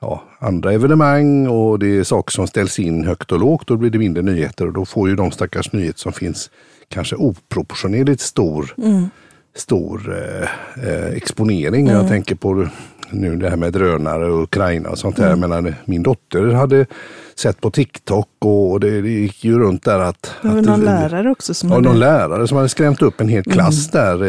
ja, 0.00 0.22
andra 0.38 0.72
evenemang 0.72 1.46
och 1.46 1.78
det 1.78 1.98
är 1.98 2.04
saker 2.04 2.32
som 2.32 2.46
ställs 2.46 2.78
in 2.78 3.04
högt 3.04 3.32
och 3.32 3.40
lågt. 3.40 3.66
Då 3.66 3.76
blir 3.76 3.90
det 3.90 3.98
mindre 3.98 4.22
nyheter 4.22 4.66
och 4.66 4.72
då 4.72 4.84
får 4.84 5.08
ju 5.08 5.16
de 5.16 5.30
stackars 5.30 5.72
nyheter 5.72 5.98
som 5.98 6.12
finns 6.12 6.50
kanske 6.88 7.16
oproportionerligt 7.16 8.20
stor 8.20 8.74
mm 8.78 9.08
stor 9.54 10.16
eh, 10.16 10.48
eh, 10.88 11.12
exponering. 11.16 11.88
Mm. 11.88 12.00
Jag 12.00 12.08
tänker 12.08 12.34
på 12.34 12.68
nu 13.12 13.36
det 13.36 13.50
här 13.50 13.56
med 13.56 13.72
drönare 13.72 14.32
och 14.32 14.42
Ukraina 14.42 14.88
och 14.88 14.98
sånt 14.98 15.16
där. 15.16 15.32
Mm. 15.32 15.50
Men 15.50 15.74
min 15.84 16.02
dotter 16.02 16.46
hade 16.46 16.86
sett 17.34 17.60
på 17.60 17.70
TikTok 17.70 18.28
och 18.38 18.80
det, 18.80 19.00
det 19.00 19.10
gick 19.10 19.44
ju 19.44 19.58
runt 19.58 19.84
där 19.84 19.98
att... 19.98 20.34
Det 20.42 20.48
var 20.48 20.58
att, 20.58 20.64
någon 20.64 20.80
lärare 20.80 21.30
också 21.30 21.54
som 21.54 21.68
ja, 21.68 21.74
hade... 21.74 21.88
någon 21.88 21.98
lärare 21.98 22.48
som 22.48 22.56
hade 22.56 22.68
skrämt 22.68 23.02
upp 23.02 23.20
en 23.20 23.28
hel 23.28 23.44
klass 23.44 23.94
mm. 23.94 24.18
där. 24.18 24.24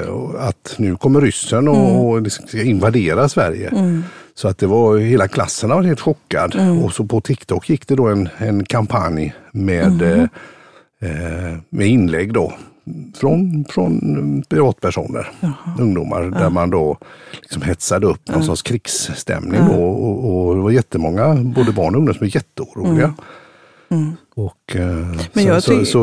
Eh, 0.00 0.48
att 0.48 0.74
nu 0.76 0.96
kommer 0.96 1.20
ryssen 1.20 1.68
och, 1.68 1.76
mm. 1.76 2.26
och 2.26 2.32
ska 2.32 2.62
invadera 2.62 3.28
Sverige. 3.28 3.68
Mm. 3.68 4.04
Så 4.34 4.48
att 4.48 4.58
det 4.58 4.66
var 4.66 4.96
hela 4.96 5.28
klassen 5.28 5.70
var 5.70 5.82
helt 5.82 6.00
chockad. 6.00 6.54
Mm. 6.54 6.78
Och 6.78 6.92
så 6.92 7.04
på 7.04 7.20
TikTok 7.20 7.68
gick 7.68 7.88
det 7.88 7.94
då 7.94 8.06
en, 8.06 8.28
en 8.36 8.64
kampanj 8.64 9.34
med, 9.52 10.02
mm. 10.02 10.28
eh, 11.00 11.58
med 11.70 11.86
inlägg 11.86 12.32
då 12.32 12.52
från, 13.16 13.64
från 13.68 14.42
privatpersoner, 14.48 15.32
Jaha. 15.40 15.76
ungdomar, 15.78 16.22
ja. 16.22 16.38
där 16.38 16.50
man 16.50 16.70
då 16.70 16.98
liksom 17.40 17.62
hetsade 17.62 18.06
upp 18.06 18.28
någon 18.28 18.40
ja. 18.40 18.46
sorts 18.46 18.62
krigsstämning. 18.62 19.60
Ja. 19.60 19.76
Och, 19.76 20.08
och, 20.08 20.46
och, 20.48 20.56
det 20.56 20.62
var 20.62 20.70
jättemånga, 20.70 21.34
både 21.34 21.72
barn 21.72 21.94
och 21.94 21.98
ungdomar, 21.98 22.12
som 22.12 22.26
var 22.26 22.34
jätteoroliga. 22.34 23.04
Mm. 23.04 23.14
Mm. 23.90 24.16
Och, 24.36 24.76
eh, 24.76 25.60
så, 25.60 25.60
så, 25.60 25.84
så 25.84 25.98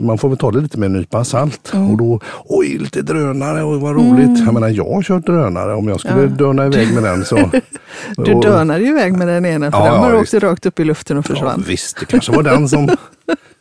man 0.00 0.18
får 0.18 0.28
väl 0.28 0.38
ta 0.38 0.50
det 0.50 0.60
lite 0.60 0.78
med 0.78 0.86
en 0.86 0.92
nypa 0.92 1.24
salt. 1.24 1.70
Mm. 1.74 1.90
Och 1.90 1.96
då, 1.96 2.20
oj 2.44 2.78
lite 2.78 3.02
drönare, 3.02 3.64
oj 3.64 3.78
vad 3.80 3.96
roligt. 3.96 4.28
Mm. 4.28 4.44
Jag 4.44 4.54
menar 4.54 4.68
jag 4.68 4.94
har 4.94 5.02
kört 5.02 5.26
drönare, 5.26 5.74
om 5.74 5.88
jag 5.88 6.00
skulle 6.00 6.20
ja. 6.20 6.26
döna 6.26 6.66
iväg 6.66 6.94
med 6.94 7.02
den 7.02 7.24
så. 7.24 7.36
du 8.16 8.34
och, 8.34 8.42
dönade 8.42 8.84
iväg 8.84 9.12
med 9.12 9.28
den 9.28 9.46
ena, 9.46 9.70
för 9.70 9.78
ja, 9.78 9.92
den 9.92 10.00
bara 10.00 10.14
ja, 10.14 10.20
åkte 10.20 10.38
rakt 10.38 10.66
upp 10.66 10.80
i 10.80 10.84
luften 10.84 11.18
och 11.18 11.26
försvann. 11.26 11.54
Ja, 11.56 11.64
visst, 11.68 12.00
det 12.00 12.06
kanske 12.06 12.32
var 12.32 12.42
den 12.42 12.68
som 12.68 12.88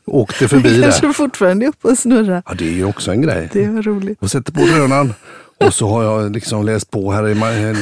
åkte 0.07 0.47
förbi 0.47 0.69
där. 0.73 0.81
kanske 0.81 1.13
fortfarande 1.13 1.65
är 1.65 1.69
uppe 1.69 1.87
och 1.87 1.97
snurrar. 1.97 2.43
Ja, 2.45 2.53
det 2.57 2.67
är 2.67 2.73
ju 2.73 2.85
också 2.85 3.11
en 3.11 3.21
grej. 3.21 3.49
Det 3.53 3.67
var 3.67 3.81
roligt. 3.81 4.17
Och 4.21 4.31
sätter 4.31 4.51
på 4.51 4.59
drönaren. 4.59 5.13
Och 5.65 5.73
så 5.73 5.87
har 5.89 6.03
jag 6.03 6.31
liksom 6.31 6.65
läst 6.65 6.91
på 6.91 7.11
här 7.11 7.27
i 7.27 7.35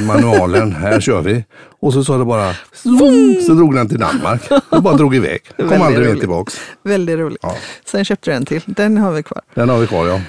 manualen, 0.05 0.71
här 0.71 0.99
kör 0.99 1.21
vi. 1.21 1.45
Och 1.79 1.93
så 1.93 2.03
sa 2.03 2.17
det 2.17 2.25
bara, 2.25 2.53
Zoom! 2.73 3.41
så 3.47 3.53
drog 3.53 3.75
den 3.75 3.89
till 3.89 3.99
Danmark. 3.99 4.41
Och 4.69 4.83
bara 4.83 4.97
drog 4.97 5.15
iväg. 5.15 5.39
Kom 5.57 5.67
Väldigt 5.67 5.87
aldrig 5.87 6.09
mer 6.09 6.19
tillbaks. 6.19 6.59
Väldigt 6.83 7.17
roligt. 7.17 7.39
Ja. 7.41 7.55
Sen 7.85 8.05
köpte 8.05 8.31
du 8.31 8.35
en 8.35 8.45
till, 8.45 8.61
den 8.65 8.97
har 8.97 9.11
vi 9.11 9.23
kvar. 9.23 9.41
Den 9.53 9.69
har 9.69 9.77
vi 9.77 9.87
kvar 9.87 10.07
ja. 10.07 10.21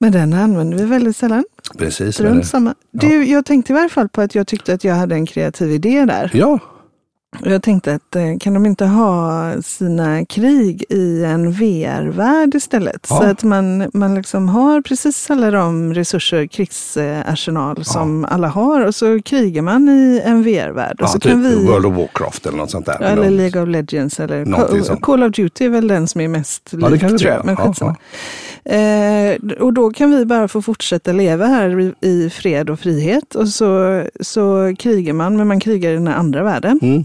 Men 0.00 0.12
den 0.12 0.32
använder 0.32 0.78
vi 0.78 0.84
väldigt 0.84 1.16
sällan. 1.16 1.44
Precis. 1.78 2.14
Strunt 2.14 2.46
samma. 2.46 2.74
Ja. 2.90 3.08
Du, 3.08 3.24
jag 3.24 3.44
tänkte 3.44 3.72
i 3.72 3.74
varje 3.74 3.88
fall 3.88 4.08
på 4.08 4.20
att 4.20 4.34
jag 4.34 4.46
tyckte 4.46 4.74
att 4.74 4.84
jag 4.84 4.94
hade 4.94 5.14
en 5.14 5.26
kreativ 5.26 5.70
idé 5.72 6.04
där. 6.04 6.30
Ja. 6.34 6.58
Jag 7.42 7.62
tänkte 7.62 7.94
att 7.94 8.16
eh, 8.16 8.38
kan 8.40 8.54
de 8.54 8.66
inte 8.66 8.84
ha 8.84 9.52
sina 9.62 10.24
krig 10.24 10.84
i 10.88 11.24
en 11.24 11.52
VR-värld 11.52 12.54
istället? 12.54 13.06
Ja. 13.10 13.16
Så 13.16 13.24
att 13.24 13.42
man, 13.42 13.90
man 13.94 14.14
liksom 14.14 14.48
har 14.48 14.80
precis 14.80 15.30
alla 15.30 15.50
de 15.50 15.94
resurser, 15.94 16.46
krigsarsenal 16.46 17.74
ja. 17.78 17.84
som 17.84 18.24
alla 18.24 18.48
har 18.48 18.86
och 18.86 18.94
så 18.94 19.22
krigar 19.22 19.62
man 19.62 19.88
i 19.88 20.22
en 20.24 20.42
VR-värld. 20.42 20.96
Ja, 20.98 21.06
så 21.06 21.18
typ 21.18 21.32
kan 21.32 21.42
vi, 21.42 21.66
World 21.66 21.86
of 21.86 21.96
Warcraft 21.96 22.46
eller 22.46 22.58
något 22.58 22.70
sånt 22.70 22.86
där. 22.86 23.02
Eller 23.02 23.30
League 23.30 23.62
of 23.62 23.68
Legends 23.68 24.20
eller 24.20 24.44
Call, 24.44 25.00
Call, 25.00 25.22
of 25.22 25.32
Duty 25.32 25.64
är 25.64 25.70
väl 25.70 25.88
den 25.88 26.08
som 26.08 26.20
är 26.20 26.28
mest 26.28 26.74
ja, 26.80 26.88
lik 26.88 27.00
tror 27.00 27.22
jag. 27.22 27.44
Men 27.44 27.56
ja, 27.80 27.96
Eh, 28.64 29.36
och 29.60 29.72
då 29.72 29.90
kan 29.90 30.10
vi 30.10 30.24
bara 30.24 30.48
få 30.48 30.62
fortsätta 30.62 31.12
leva 31.12 31.46
här 31.46 31.94
i 32.00 32.30
fred 32.30 32.70
och 32.70 32.80
frihet. 32.80 33.34
Och 33.34 33.48
så, 33.48 34.02
så 34.20 34.74
krigar 34.78 35.12
man, 35.12 35.36
men 35.36 35.48
man 35.48 35.60
krigar 35.60 35.90
i 35.90 35.94
den 35.94 36.08
andra 36.08 36.42
världen. 36.42 36.78
Mm. 36.82 37.04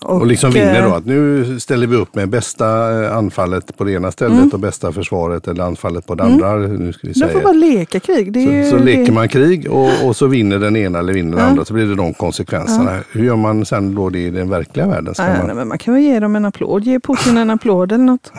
och, 0.00 0.20
och 0.20 0.26
liksom 0.26 0.50
vinner 0.50 0.82
då 0.82 0.88
eh, 0.88 0.94
att 0.94 1.06
nu 1.06 1.60
ställer 1.60 1.86
vi 1.86 1.96
upp 1.96 2.14
med 2.14 2.28
bästa 2.28 3.00
eh, 3.04 3.16
anfallet 3.16 3.76
på 3.76 3.84
det 3.84 3.92
ena 3.92 4.12
stället 4.12 4.38
mm. 4.38 4.50
och 4.50 4.60
bästa 4.60 4.92
försvaret 4.92 5.48
eller 5.48 5.64
anfallet 5.64 6.06
på 6.06 6.14
det 6.14 6.22
mm. 6.22 6.32
andra. 6.34 6.56
Nu 6.56 6.92
ska 6.92 7.06
vi 7.06 7.14
säga. 7.14 7.26
De 7.26 7.32
får 7.32 7.40
bara 7.40 7.52
leka 7.52 8.00
krig. 8.00 8.34
så, 8.70 8.76
så 8.76 8.84
leker 8.84 9.12
man 9.12 9.28
krig 9.28 9.70
och, 9.70 10.06
och, 10.06 10.16
så 10.16 10.26
vinner 10.26 10.58
den 10.58 10.76
ena 10.76 10.98
eller 10.98 11.12
vinner 11.12 11.36
den 11.36 11.46
andra 11.46 11.64
så 11.64 11.74
blir 11.74 11.86
det 11.86 11.94
de 11.94 12.14
konsekvenserna. 12.14 12.94
Ja. 12.94 13.00
Hur 13.12 13.24
gör 13.24 13.36
man 13.36 13.64
sen 13.64 13.94
då 13.94 14.10
det 14.10 14.18
i 14.18 14.30
den 14.30 14.50
verkliga 14.50 14.86
världen? 14.86 15.14
Ska 15.14 15.24
ja, 15.24 15.36
man... 15.36 15.46
Nej, 15.46 15.56
men 15.56 15.68
man 15.68 15.78
kan 15.78 15.94
väl 15.94 16.02
ge 16.02 16.20
dem 16.20 16.36
en 16.36 16.44
applåd, 16.44 16.84
ge 16.84 17.00
Putin 17.00 17.36
en 17.36 17.50
applåd 17.50 17.92
eller 17.92 18.04
något. 18.04 18.32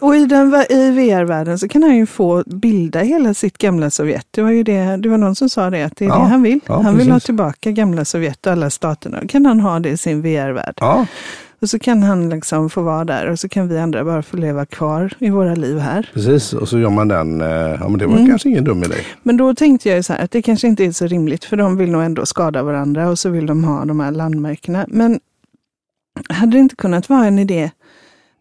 och 0.00 0.16
i, 0.16 0.26
den, 0.26 0.54
i 0.70 0.90
VR-världen 0.90 1.58
så 1.58 1.68
kan 1.68 1.82
han 1.82 1.96
ju 1.96 2.06
få 2.06 2.42
bilda 2.46 3.00
hela 3.00 3.34
sitt 3.34 3.58
gamla 3.58 3.90
Sovjet. 3.90 4.26
Det 4.30 4.42
var 4.42 4.50
ju 4.50 4.62
det, 4.62 4.96
det 4.96 5.08
var 5.08 5.18
någon 5.18 5.34
som 5.34 5.48
sa 5.48 5.70
det, 5.70 5.82
att 5.82 5.96
det 5.96 6.04
är 6.04 6.08
ja. 6.08 6.18
det 6.18 6.24
han 6.24 6.42
vill. 6.42 6.60
han 6.66 6.84
precis. 6.84 7.00
vill 7.00 7.10
ha 7.10 7.20
tillbaka 7.20 7.70
gamla 7.70 8.04
Sovjet 8.04 8.46
och 8.46 8.52
alla 8.52 8.70
staterna. 8.70 9.18
Då 9.22 9.28
kan 9.28 9.46
han 9.46 9.60
ha 9.60 9.78
det 9.78 9.88
i 9.88 9.96
sin 9.96 10.22
VR-värld. 10.46 10.74
Ja. 10.80 11.06
Och 11.60 11.70
så 11.70 11.78
kan 11.78 12.02
han 12.02 12.28
liksom 12.28 12.70
få 12.70 12.82
vara 12.82 13.04
där 13.04 13.30
och 13.30 13.38
så 13.38 13.48
kan 13.48 13.68
vi 13.68 13.78
andra 13.78 14.04
bara 14.04 14.22
få 14.22 14.36
leva 14.36 14.66
kvar 14.66 15.12
i 15.18 15.30
våra 15.30 15.54
liv 15.54 15.78
här. 15.78 16.10
Precis, 16.14 16.52
och 16.52 16.68
så 16.68 16.78
gör 16.78 16.90
man 16.90 17.08
den, 17.08 17.40
eh, 17.40 17.48
ja 17.48 17.88
men 17.88 17.98
det 17.98 18.06
var 18.06 18.16
mm. 18.16 18.28
kanske 18.28 18.48
ingen 18.48 18.64
dum 18.64 18.84
idé. 18.84 18.94
Men 19.22 19.36
då 19.36 19.54
tänkte 19.54 19.88
jag 19.88 20.04
så 20.04 20.12
här 20.12 20.24
att 20.24 20.30
det 20.30 20.42
kanske 20.42 20.68
inte 20.68 20.84
är 20.84 20.92
så 20.92 21.06
rimligt 21.06 21.44
för 21.44 21.56
de 21.56 21.76
vill 21.76 21.90
nog 21.90 22.02
ändå 22.02 22.26
skada 22.26 22.62
varandra 22.62 23.08
och 23.08 23.18
så 23.18 23.30
vill 23.30 23.46
de 23.46 23.64
ha 23.64 23.84
de 23.84 24.00
här 24.00 24.10
landmärkena. 24.10 24.84
Men 24.88 25.20
hade 26.28 26.52
det 26.52 26.58
inte 26.58 26.76
kunnat 26.76 27.08
vara 27.08 27.26
en 27.26 27.38
idé 27.38 27.70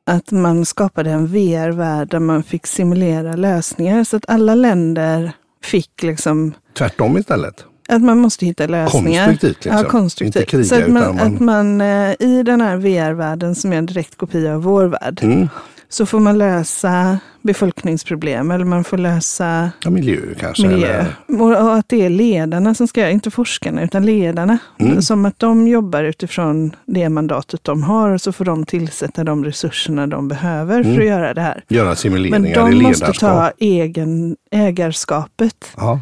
att 0.06 0.32
man 0.32 0.66
skapade 0.66 1.12
en 1.12 1.28
VR-värld 1.28 2.10
där 2.10 2.20
man 2.20 2.44
fick 2.44 2.68
simulera 2.68 3.36
lösningar 3.36 4.04
så 4.04 4.18
att 4.18 4.30
alla 4.30 4.56
länder 4.56 5.32
fick 5.64 6.04
liksom... 6.04 6.54
Tvärtom 6.78 7.18
istället? 7.18 7.66
Att 7.88 8.02
man 8.02 8.18
måste 8.18 8.46
hitta 8.46 8.68
lösningar. 8.68 9.26
Konstruktivt 9.26 9.66
liksom. 9.66 9.84
Ja, 9.84 9.90
konstruktivt. 9.90 10.36
Inte 10.36 10.52
kriga, 10.52 10.66
så 10.66 10.76
att 10.76 10.88
man, 10.88 11.16
man... 11.16 11.34
Att 11.34 11.40
man 11.40 11.82
eh, 11.82 12.16
i 12.20 12.44
den 12.44 12.62
här 12.62 12.78
VR-världen 12.78 13.56
som 13.56 13.74
är 13.74 13.78
en 13.78 13.86
direkt 13.86 14.16
kopia 14.18 14.56
av 14.56 14.64
vår 14.64 14.86
värld, 14.86 15.20
mm. 15.24 15.50
så 15.90 16.06
får 16.06 16.20
man 16.20 16.38
lösa 16.38 17.20
befolkningsproblem 17.42 18.52
eller 18.52 18.66
man 18.66 18.84
får 18.84 18.98
lösa 18.98 19.72
ja, 19.84 19.90
miljö 19.90 20.20
kanske. 20.40 20.68
Miljö. 20.68 21.06
Och, 21.28 21.42
och, 21.42 21.76
att 21.76 21.90
det 21.90 22.06
är 22.06 22.10
ledarna 22.10 22.76
som 22.76 22.88
ska 22.88 23.10
inte 23.10 23.32
forskarna 23.32 23.84
utan 23.84 24.06
ledarna. 24.06 24.58
Mm. 24.80 25.02
Som 25.02 25.26
att 25.26 25.40
de 25.40 25.68
jobbar 25.68 26.04
utifrån 26.04 26.76
det 26.86 27.10
mandatet 27.10 27.64
de 27.64 27.84
har 27.84 28.10
och 28.10 28.22
så 28.22 28.32
får 28.32 28.46
de 28.46 28.66
tillsätta 28.66 29.24
de 29.24 29.46
resurserna 29.46 30.08
de 30.08 30.28
behöver 30.28 30.80
mm. 30.80 30.96
för 30.96 31.02
att 31.02 31.08
göra 31.08 31.34
det 31.34 31.42
här. 31.42 31.64
Göra 31.68 31.96
simuleringar 31.96 32.40
i 32.40 32.42
ledarskap. 32.42 32.70
Men 32.70 32.80
de 32.80 32.88
måste 32.88 33.20
ta 33.20 33.52
egen 33.58 34.36
ägarskapet. 34.52 35.72
Ja. 35.78 36.02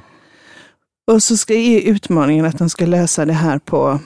Och 1.08 1.24
så 1.24 1.38
ska, 1.38 1.54
är 1.54 1.82
utmaningen 1.82 2.46
att 2.46 2.58
de 2.58 2.70
ska 2.70 2.86
lösa 2.86 3.26
det 3.26 3.34
här 3.34 3.60
på 3.60 4.00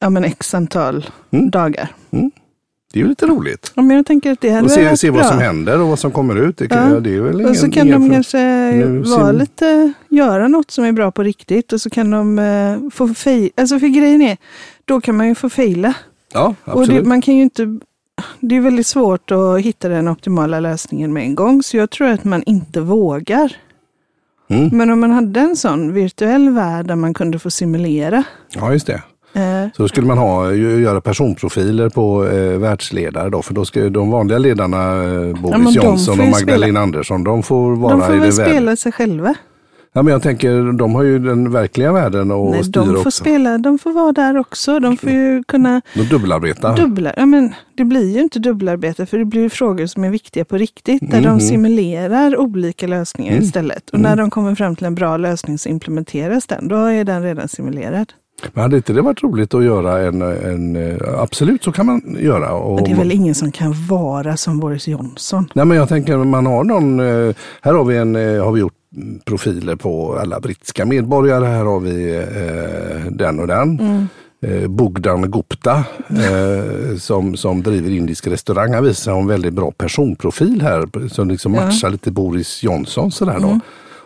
ja, 0.00 0.10
men 0.10 0.24
x 0.24 0.54
antal 0.54 1.06
mm. 1.30 1.50
dagar. 1.50 1.88
Mm. 2.10 2.30
Det 2.92 2.98
är 2.98 3.02
ju 3.02 3.08
lite 3.08 3.26
roligt. 3.26 3.72
Ja, 3.74 3.82
men 3.82 3.96
jag 3.96 4.06
tänker 4.06 4.32
att 4.32 4.40
det 4.40 4.50
hade 4.50 4.64
och 4.64 4.70
se, 4.70 4.96
se 4.96 5.10
vad 5.10 5.26
som 5.26 5.38
händer 5.38 5.80
och 5.80 5.88
vad 5.88 5.98
som 5.98 6.10
kommer 6.10 6.36
ut. 6.36 6.56
Det, 6.56 6.66
ja. 6.70 7.00
det 7.00 7.14
är 7.14 7.20
väl 7.20 7.34
ingen, 7.34 7.50
och 7.50 7.56
så 7.56 7.70
kan 7.70 7.90
de 7.90 8.10
kanske 8.10 8.38
vara 9.16 9.32
lite, 9.32 9.92
göra 10.08 10.48
något 10.48 10.70
som 10.70 10.84
är 10.84 10.92
bra 10.92 11.10
på 11.10 11.22
riktigt 11.22 11.72
och 11.72 11.80
så 11.80 11.90
kan 11.90 12.10
de 12.10 12.38
uh, 12.38 12.90
få 12.90 13.14
fail. 13.14 13.50
Alltså 13.56 13.78
för 13.78 13.86
grejen 13.86 14.22
är, 14.22 14.36
då 14.84 15.00
kan 15.00 15.16
man 15.16 15.28
ju 15.28 15.34
få 15.34 15.50
fejla. 15.50 15.94
Ja, 16.32 16.54
absolut. 16.64 16.88
Och 16.88 16.94
det, 16.94 17.08
man 17.08 17.20
kan 17.22 17.36
ju 17.36 17.42
inte, 17.42 17.78
det 18.40 18.56
är 18.56 18.60
väldigt 18.60 18.86
svårt 18.86 19.30
att 19.30 19.60
hitta 19.60 19.88
den 19.88 20.08
optimala 20.08 20.60
lösningen 20.60 21.12
med 21.12 21.22
en 21.22 21.34
gång. 21.34 21.62
Så 21.62 21.76
jag 21.76 21.90
tror 21.90 22.08
att 22.08 22.24
man 22.24 22.42
inte 22.42 22.80
vågar. 22.80 23.56
Mm. 24.50 24.68
Men 24.72 24.90
om 24.90 25.00
man 25.00 25.10
hade 25.10 25.40
en 25.40 25.56
sån 25.56 25.92
virtuell 25.92 26.48
värld 26.50 26.86
där 26.86 26.96
man 26.96 27.14
kunde 27.14 27.38
få 27.38 27.50
simulera. 27.50 28.24
Ja, 28.54 28.72
just 28.72 28.86
det. 28.86 29.02
Eh, 29.32 29.68
Så 29.76 29.82
då 29.82 29.88
skulle 29.88 30.06
man 30.06 30.18
ha, 30.18 30.52
göra 30.52 31.00
personprofiler 31.00 31.88
på 31.88 32.26
eh, 32.26 32.58
världsledare 32.58 33.30
då, 33.30 33.42
för 33.42 33.54
då 33.54 33.64
ska 33.64 33.88
de 33.88 34.10
vanliga 34.10 34.38
ledarna, 34.38 35.02
eh, 35.04 35.42
Boris 35.42 35.74
de 35.74 35.80
Johnson 35.82 36.20
och 36.20 36.28
Magdalena 36.28 36.80
Andersson, 36.80 37.24
de 37.24 37.42
får 37.42 37.76
vara 37.76 37.92
de 37.92 38.02
får 38.02 38.14
i 38.14 38.18
väl 38.18 38.26
det 38.26 38.32
spela 38.32 38.76
sig 38.76 38.92
själva. 38.92 39.34
Ja, 39.98 40.02
men 40.02 40.12
jag 40.12 40.22
tänker, 40.22 40.72
de 40.72 40.94
har 40.94 41.02
ju 41.02 41.18
den 41.18 41.50
verkliga 41.52 41.92
världen 41.92 42.30
och 42.30 42.50
Nej, 42.50 42.64
styra 42.64 42.84
de 42.84 42.90
får 42.90 42.98
också. 42.98 43.10
spela, 43.10 43.58
de 43.58 43.78
får 43.78 43.92
vara 43.92 44.12
där 44.12 44.36
också. 44.38 44.80
De 44.80 44.96
får 44.96 45.10
ju 45.10 45.42
kunna 45.48 45.82
De 45.94 46.02
dubbelarbetar. 46.02 46.76
dubbla. 46.76 47.12
Ja, 47.16 47.26
men 47.26 47.52
det 47.76 47.84
blir 47.84 48.14
ju 48.16 48.20
inte 48.22 48.38
dubbelarbete 48.38 49.06
för 49.06 49.18
det 49.18 49.24
blir 49.24 49.40
ju 49.42 49.50
frågor 49.50 49.86
som 49.86 50.04
är 50.04 50.10
viktiga 50.10 50.44
på 50.44 50.56
riktigt. 50.56 51.10
Där 51.10 51.20
Mhm. 51.20 51.26
de 51.28 51.40
simulerar 51.40 52.36
olika 52.36 52.86
lösningar 52.86 53.32
Mm. 53.32 53.44
istället. 53.44 53.90
Och 53.90 54.00
när 54.00 54.16
de 54.16 54.30
kommer 54.30 54.54
fram 54.54 54.76
till 54.76 54.86
en 54.86 54.94
bra 54.94 55.16
lösning 55.16 55.58
så 55.58 55.68
implementeras 55.68 56.46
den. 56.46 56.68
Då 56.68 56.76
är 56.76 57.04
den 57.04 57.22
redan 57.22 57.48
simulerad. 57.48 58.12
Men 58.52 58.62
hade 58.62 58.76
inte 58.76 58.92
det 58.92 59.02
varit 59.02 59.22
roligt 59.22 59.54
att 59.54 59.64
göra 59.64 60.06
en, 60.06 60.22
en 60.22 60.76
eh, 60.76 60.96
absolut 61.18 61.64
så 61.64 61.72
kan 61.72 61.86
man 61.86 62.16
göra. 62.20 62.52
Och, 62.52 62.74
Men 62.74 62.84
det 62.84 62.90
är 62.90 62.96
väl 62.96 63.12
ingen 63.12 63.34
som 63.34 63.52
kan 63.52 63.74
vara 63.88 64.36
som 64.36 64.60
Boris 64.60 64.88
Johnson. 64.88 65.50
Nej 65.54 65.64
men 65.64 65.76
jag 65.76 65.88
tänker 65.88 66.16
man 66.16 66.46
har 66.46 66.64
någon, 66.64 67.00
eh, 67.00 67.34
här 67.62 67.72
har 67.74 67.84
vi, 67.84 67.96
en, 67.96 68.16
eh, 68.16 68.44
har 68.44 68.52
vi 68.52 68.60
gjort 68.60 68.72
mm, 68.72 68.77
profiler 69.24 69.76
på 69.76 70.18
alla 70.18 70.40
brittiska 70.40 70.84
medborgare. 70.84 71.44
Här 71.44 71.64
har 71.64 71.80
vi 71.80 72.16
eh, 72.16 73.12
den 73.12 73.40
och 73.40 73.46
den. 73.46 73.80
Mm. 73.80 74.08
Eh, 74.42 74.68
Bogdan 74.68 75.30
Gupta 75.30 75.84
eh, 76.08 76.96
som, 76.98 77.36
som 77.36 77.62
driver 77.62 77.90
indisk 77.90 78.26
restaurang. 78.26 78.74
Han 78.74 78.84
visar 78.84 79.18
en 79.18 79.26
väldigt 79.26 79.52
bra 79.52 79.70
personprofil 79.70 80.62
här 80.62 81.08
som 81.08 81.28
liksom 81.28 81.54
Ja. 81.54 81.64
matchar 81.64 81.90
lite 81.90 82.10
Boris 82.10 82.62
Johnson 82.62 83.10
sådär 83.10 83.38
då. 83.40 83.46
Mm. 83.48 83.60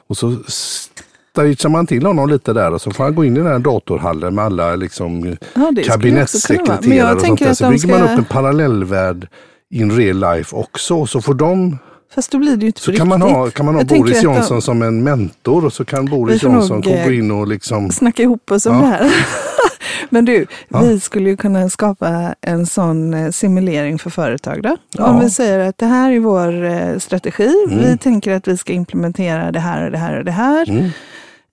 Och 0.07 0.17
så 0.17 0.37
stagear 0.47 1.69
man 1.69 1.87
till 1.87 2.07
honom 2.07 2.29
lite 2.29 2.53
där 2.53 2.75
och 2.75 2.81
så 2.81 2.91
får 2.91 3.05
han 3.05 3.15
gå 3.15 3.25
in 3.25 3.37
i 3.37 3.39
den 3.39 3.49
här 3.49 3.59
datorhallen 3.59 4.35
med 4.35 4.45
alla 4.45 4.77
liksom 4.77 5.37
Ja, 5.55 5.73
kabinettssekreterare 5.87 7.15
och 7.15 7.21
sånt 7.21 7.41
där. 7.41 7.55
Så 7.55 7.71
bygger 7.71 7.89
man 7.89 7.99
ska... 7.99 8.13
upp 8.13 8.19
en 8.19 8.25
parallellvärld 8.25 9.29
in 9.71 9.93
real 9.93 10.37
life 10.37 10.57
också. 10.57 10.95
Och 10.95 11.09
så 11.09 11.21
får 11.21 11.35
de 11.35 11.79
Fast 12.15 12.31
då 12.31 12.39
blir 12.39 12.57
det 12.57 12.61
ju 12.61 12.67
inte 12.67 12.81
så 12.81 12.91
på 12.93 12.97
kan 12.99 13.09
man 13.09 13.21
riktigt. 13.23 13.37
ha, 13.37 13.51
kan 13.51 13.67
man 13.67 13.75
ha 13.75 13.81
Jag 13.81 13.89
Boris 13.89 14.17
att 14.17 14.23
de- 14.23 14.35
Johnson 14.35 14.63
som 14.63 14.83
en 14.83 15.03
mentor 15.05 15.65
och 15.65 15.73
så 15.73 15.85
kan 15.85 16.05
Boris 16.05 16.43
Johnson 16.43 16.83
få 16.83 16.91
eh, 16.91 17.05
gå 17.05 17.13
in 17.13 17.31
och 17.31 17.47
liksom 17.47 17.91
snacka 17.91 18.23
ihop 18.23 18.51
oss 18.51 18.67
om 18.67 18.75
Ja. 18.75 18.81
det 18.81 18.87
här. 18.87 19.11
Men 20.11 20.25
du, 20.25 20.47
Ja. 20.69 20.81
vi 20.81 21.01
skulle 21.01 21.31
ju 21.31 21.37
kunna 21.37 21.71
skapa 21.71 22.35
en 22.41 22.67
sån 22.67 23.15
eh, 23.15 23.31
simulering 23.31 23.99
för 23.99 24.11
företag 24.11 24.63
då. 24.63 24.77
Ja. 24.99 25.05
Om 25.07 25.21
vi 25.21 25.31
säger 25.31 25.59
att 25.59 25.79
det 25.79 25.87
här 25.87 26.13
är 26.13 26.19
vår 26.21 26.65
eh, 26.65 26.99
strategi. 26.99 27.53
Mm. 27.71 27.79
Vi 27.91 27.99
tänker 27.99 28.33
att 28.33 28.49
vi 28.49 28.57
ska 28.57 28.73
implementera 28.73 29.53
det 29.53 29.61
här 29.61 29.85
och 29.85 29.91
det 29.93 29.99
här 29.99 30.19
och 30.19 30.25
det 30.25 30.31
här. 30.33 30.71
Mm, 30.71 30.89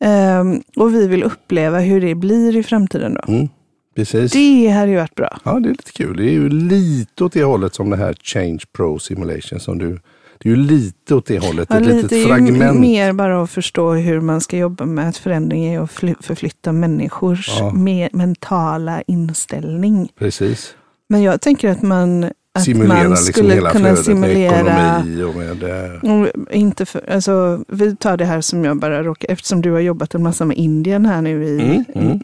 Ehm, 0.02 0.62
och 0.76 0.94
vi 0.96 1.08
vill 1.08 1.24
uppleva 1.24 1.80
hur 1.80 2.02
det 2.02 2.16
blir 2.16 2.56
i 2.58 2.64
framtiden 2.64 3.14
då. 3.14 3.34
mm, 3.34 3.50
precis. 3.96 4.32
Det 4.32 4.68
hade 4.70 4.92
ju 4.92 4.98
varit 4.98 5.16
bra. 5.16 5.38
Ja, 5.44 5.60
det 5.60 5.68
är 5.68 5.72
lite 5.72 5.92
kul. 5.92 6.18
Det 6.18 6.24
är 6.24 6.32
ju 6.32 6.50
lite 6.50 7.24
åt 7.24 7.34
det 7.34 7.44
hållet 7.44 7.76
som 7.76 7.90
det 7.90 7.98
här 7.98 8.16
Change 8.24 8.60
Pro 8.74 9.00
Simulation 9.00 9.60
som 9.60 9.78
du 9.78 10.00
det 10.44 10.50
är 10.50 10.56
ju 10.56 10.62
lite 10.64 11.16
åt 11.16 11.26
det 11.26 11.40
hållet, 11.40 11.68
Ja, 11.72 11.76
ett 11.78 11.82
lite 11.86 11.96
litet 11.96 12.12
är 12.12 12.18
ju 12.18 12.26
fragment. 12.26 12.80
mer 12.80 13.14
bara 13.14 13.44
att 13.44 13.50
förstå 13.52 13.92
hur 13.94 14.22
man 14.22 14.42
ska 14.42 14.58
jobba 14.58 14.86
med 14.86 15.10
att 15.10 15.18
förändring 15.18 15.66
är 15.66 15.80
att 15.82 15.92
fly- 15.92 16.16
förflytta 16.20 16.72
människors 16.72 17.48
Ja. 17.60 17.72
me- 17.76 18.10
mentala 18.14 19.02
inställning. 19.08 20.10
Precis. 20.20 20.74
Men 21.10 21.22
jag 21.24 21.42
tänker 21.42 21.70
att 21.70 21.82
man, 21.82 22.24
att 22.54 22.64
Simulera 22.64 22.94
man 23.04 23.10
liksom 23.10 23.26
skulle 23.34 23.54
hela 23.54 23.70
kunna 23.72 23.86
flödet 23.86 24.06
simulera 24.06 24.64
med 24.64 25.00
ekonomi 25.00 25.24
och 25.24 25.36
med... 25.36 26.28
Och 26.48 26.56
Inte 26.56 26.86
för, 26.86 27.10
alltså, 27.12 27.64
vi 27.68 27.96
tar 27.96 28.18
det 28.18 28.26
här 28.26 28.42
som 28.42 28.66
jag 28.66 28.78
bara 28.80 29.04
råkar, 29.04 29.32
eftersom 29.32 29.62
du 29.62 29.72
har 29.72 29.80
jobbat 29.80 30.16
en 30.16 30.24
massa 30.24 30.46
med 30.46 30.58
Indien 30.58 31.06
här 31.06 31.22
nu 31.22 31.44
i 31.46 31.62
Mm, 31.62 31.86
mm, 31.96 32.20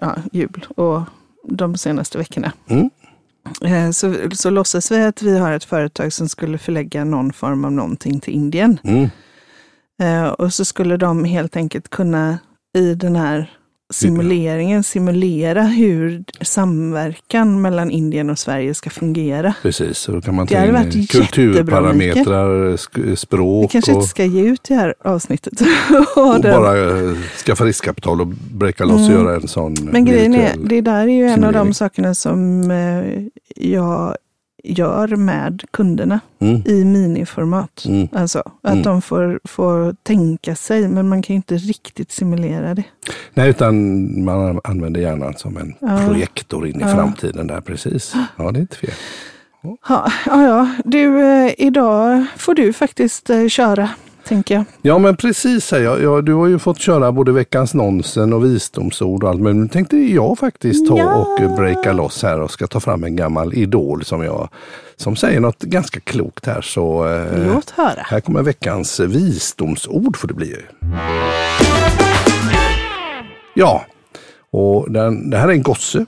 ja, 0.00 0.16
jul 0.32 0.66
och 0.76 1.00
de 1.48 1.76
senaste 1.76 2.18
veckorna. 2.18 2.52
mm. 2.68 2.90
Eh, 3.64 3.90
Så, 3.90 4.14
så 4.32 4.50
låtsas 4.50 4.90
vi 4.92 5.02
att 5.02 5.22
vi 5.22 5.38
har 5.38 5.52
ett 5.52 5.64
företag 5.64 6.12
som 6.12 6.28
skulle 6.28 6.58
förlägga 6.58 7.04
någon 7.04 7.32
form 7.32 7.64
av 7.64 7.72
någonting 7.72 8.20
till 8.20 8.34
Indien. 8.34 8.78
Mm. 8.84 9.08
Eh, 10.02 10.28
Och 10.32 10.54
så 10.54 10.64
skulle 10.64 10.96
de 10.96 11.24
helt 11.24 11.56
enkelt 11.56 11.88
kunna 11.88 12.38
i 12.78 12.94
den 12.94 13.16
här 13.16 13.50
simuleringen 13.92 14.82
simulera 14.82 15.62
hur 15.62 16.24
samverkan 16.40 17.60
mellan 17.62 17.90
Indien 17.90 18.30
och 18.30 18.38
Sverige 18.38 18.74
ska 18.74 18.90
fungera. 18.90 19.54
Precis, 19.62 19.98
så 19.98 20.12
då 20.12 20.20
kan 20.20 20.34
man 20.34 20.46
ta 20.46 20.54
in 20.64 21.06
kulturparametrar, 21.06 22.76
sk- 22.76 23.02
Vi 23.10 23.16
språk 23.16 23.70
kanske 23.72 23.92
och, 23.92 23.96
inte 23.96 24.08
ska 24.08 24.24
ge 24.24 24.42
ut 24.42 24.64
det 24.68 24.74
här 24.74 24.94
avsnittet. 25.04 25.52
och 26.16 26.34
och 26.34 26.40
bara 26.42 26.90
eh, 27.10 27.16
skaffa 27.46 27.64
riskkapital 27.64 28.20
och 28.20 28.26
breaka 28.54 28.84
loss 28.84 28.94
och 29.00 29.14
Mm. 29.14 29.24
göra 29.24 29.34
en 29.36 29.48
sån 29.48 29.74
Men 29.82 30.04
grejen 30.04 30.34
är, 30.34 30.52
det 30.64 30.80
där 30.80 31.02
är 31.02 31.06
ju 31.06 31.24
en 31.26 31.44
av 31.44 31.52
de 31.52 31.74
sakerna 31.74 32.14
som 32.14 32.70
eh, 32.70 33.22
jag 33.56 34.16
gör 34.62 35.16
med 35.16 35.62
kunderna 35.70 36.20
Mm. 36.40 36.62
i 36.66 36.84
miniformat. 36.84 37.84
Mm. 37.88 38.08
Alltså 38.12 38.38
att 38.62 38.72
Mm. 38.72 38.82
de 38.82 39.02
får, 39.02 39.40
får 39.44 39.94
tänka 40.02 40.54
sig, 40.54 40.88
men 40.88 41.08
man 41.08 41.22
kan 41.22 41.34
ju 41.34 41.36
inte 41.36 41.56
riktigt 41.56 42.12
simulera 42.12 42.74
det. 42.74 42.84
Nej, 43.34 43.50
utan 43.50 43.74
man 44.24 44.60
använder 44.64 45.00
hjärnan 45.00 45.34
som 45.36 45.56
en 45.56 45.74
Ja. 45.80 46.06
projektor 46.08 46.66
in 46.66 46.76
i 46.76 46.80
Ja. 46.80 46.88
framtiden 46.94 47.46
där, 47.46 47.60
precis. 47.60 48.14
Ja, 48.38 48.50
det 48.52 48.58
är 48.58 48.60
inte 48.60 48.76
fel. 48.76 48.90
Ja, 49.62 49.78
ja, 50.26 50.42
ja. 50.42 50.68
Du, 50.84 51.20
eh, 51.20 51.52
idag 51.58 52.24
får 52.36 52.54
du 52.54 52.72
faktiskt 52.72 53.30
eh, 53.30 53.46
köra, 53.48 53.90
tänker 54.24 54.54
jag. 54.54 54.64
Ja, 54.82 54.98
men 54.98 55.16
precis. 55.16 55.72
Här. 55.72 55.80
Jag, 55.80 56.02
jag, 56.02 56.24
du 56.24 56.34
har 56.34 56.46
ju 56.46 56.58
fått 56.58 56.78
köra 56.78 57.12
både 57.12 57.32
veckans 57.32 57.74
nonsen 57.74 58.32
och 58.32 58.44
visdomsord 58.44 59.24
och 59.24 59.30
allt, 59.30 59.40
men 59.40 59.60
nu 59.62 59.68
tänkte 59.68 59.96
jag 59.96 60.38
faktiskt 60.38 60.88
ta 60.88 60.98
Ja. 60.98 61.14
och 61.14 61.40
eh, 61.40 61.56
breaka 61.56 61.92
loss 61.92 62.22
här 62.22 62.40
och 62.40 62.50
ska 62.50 62.66
ta 62.66 62.80
fram 62.80 63.04
en 63.04 63.16
gammal 63.16 63.54
idol 63.54 64.04
som 64.04 64.22
jag 64.22 64.48
som 64.96 65.16
säger 65.16 65.40
något 65.40 65.58
ganska 65.62 66.00
klokt 66.00 66.46
här. 66.46 66.60
Så 66.60 67.08
eh, 67.08 67.52
Låt 67.54 67.70
höra. 67.70 68.02
här 68.04 68.20
kommer 68.20 68.42
veckans 68.42 69.00
visdomsord 69.00 70.16
får 70.16 70.28
det 70.28 70.34
bli. 70.34 70.56
Ja, 73.54 73.84
och 74.50 74.90
den, 74.92 75.30
det 75.30 75.36
här 75.36 75.48
är 75.48 75.52
en 75.52 75.62
gosse. 75.62 76.06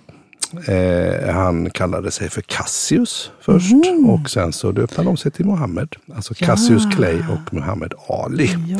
Eh, 0.58 1.34
han 1.34 1.70
kallade 1.70 2.10
sig 2.10 2.30
för 2.30 2.40
Cassius 2.40 3.30
först 3.40 3.72
och 4.08 4.30
sen 4.30 4.52
så 4.52 4.72
döpte 4.72 4.96
han 4.96 5.08
om 5.08 5.16
sig 5.16 5.32
till 5.32 5.44
Mohammed. 5.46 5.88
Alltså 6.14 6.34
Cassius 6.34 6.94
Clay 6.94 7.18
och 7.18 7.54
Muhammad 7.54 7.94
Ali. 8.08 8.50
Ja. 8.68 8.78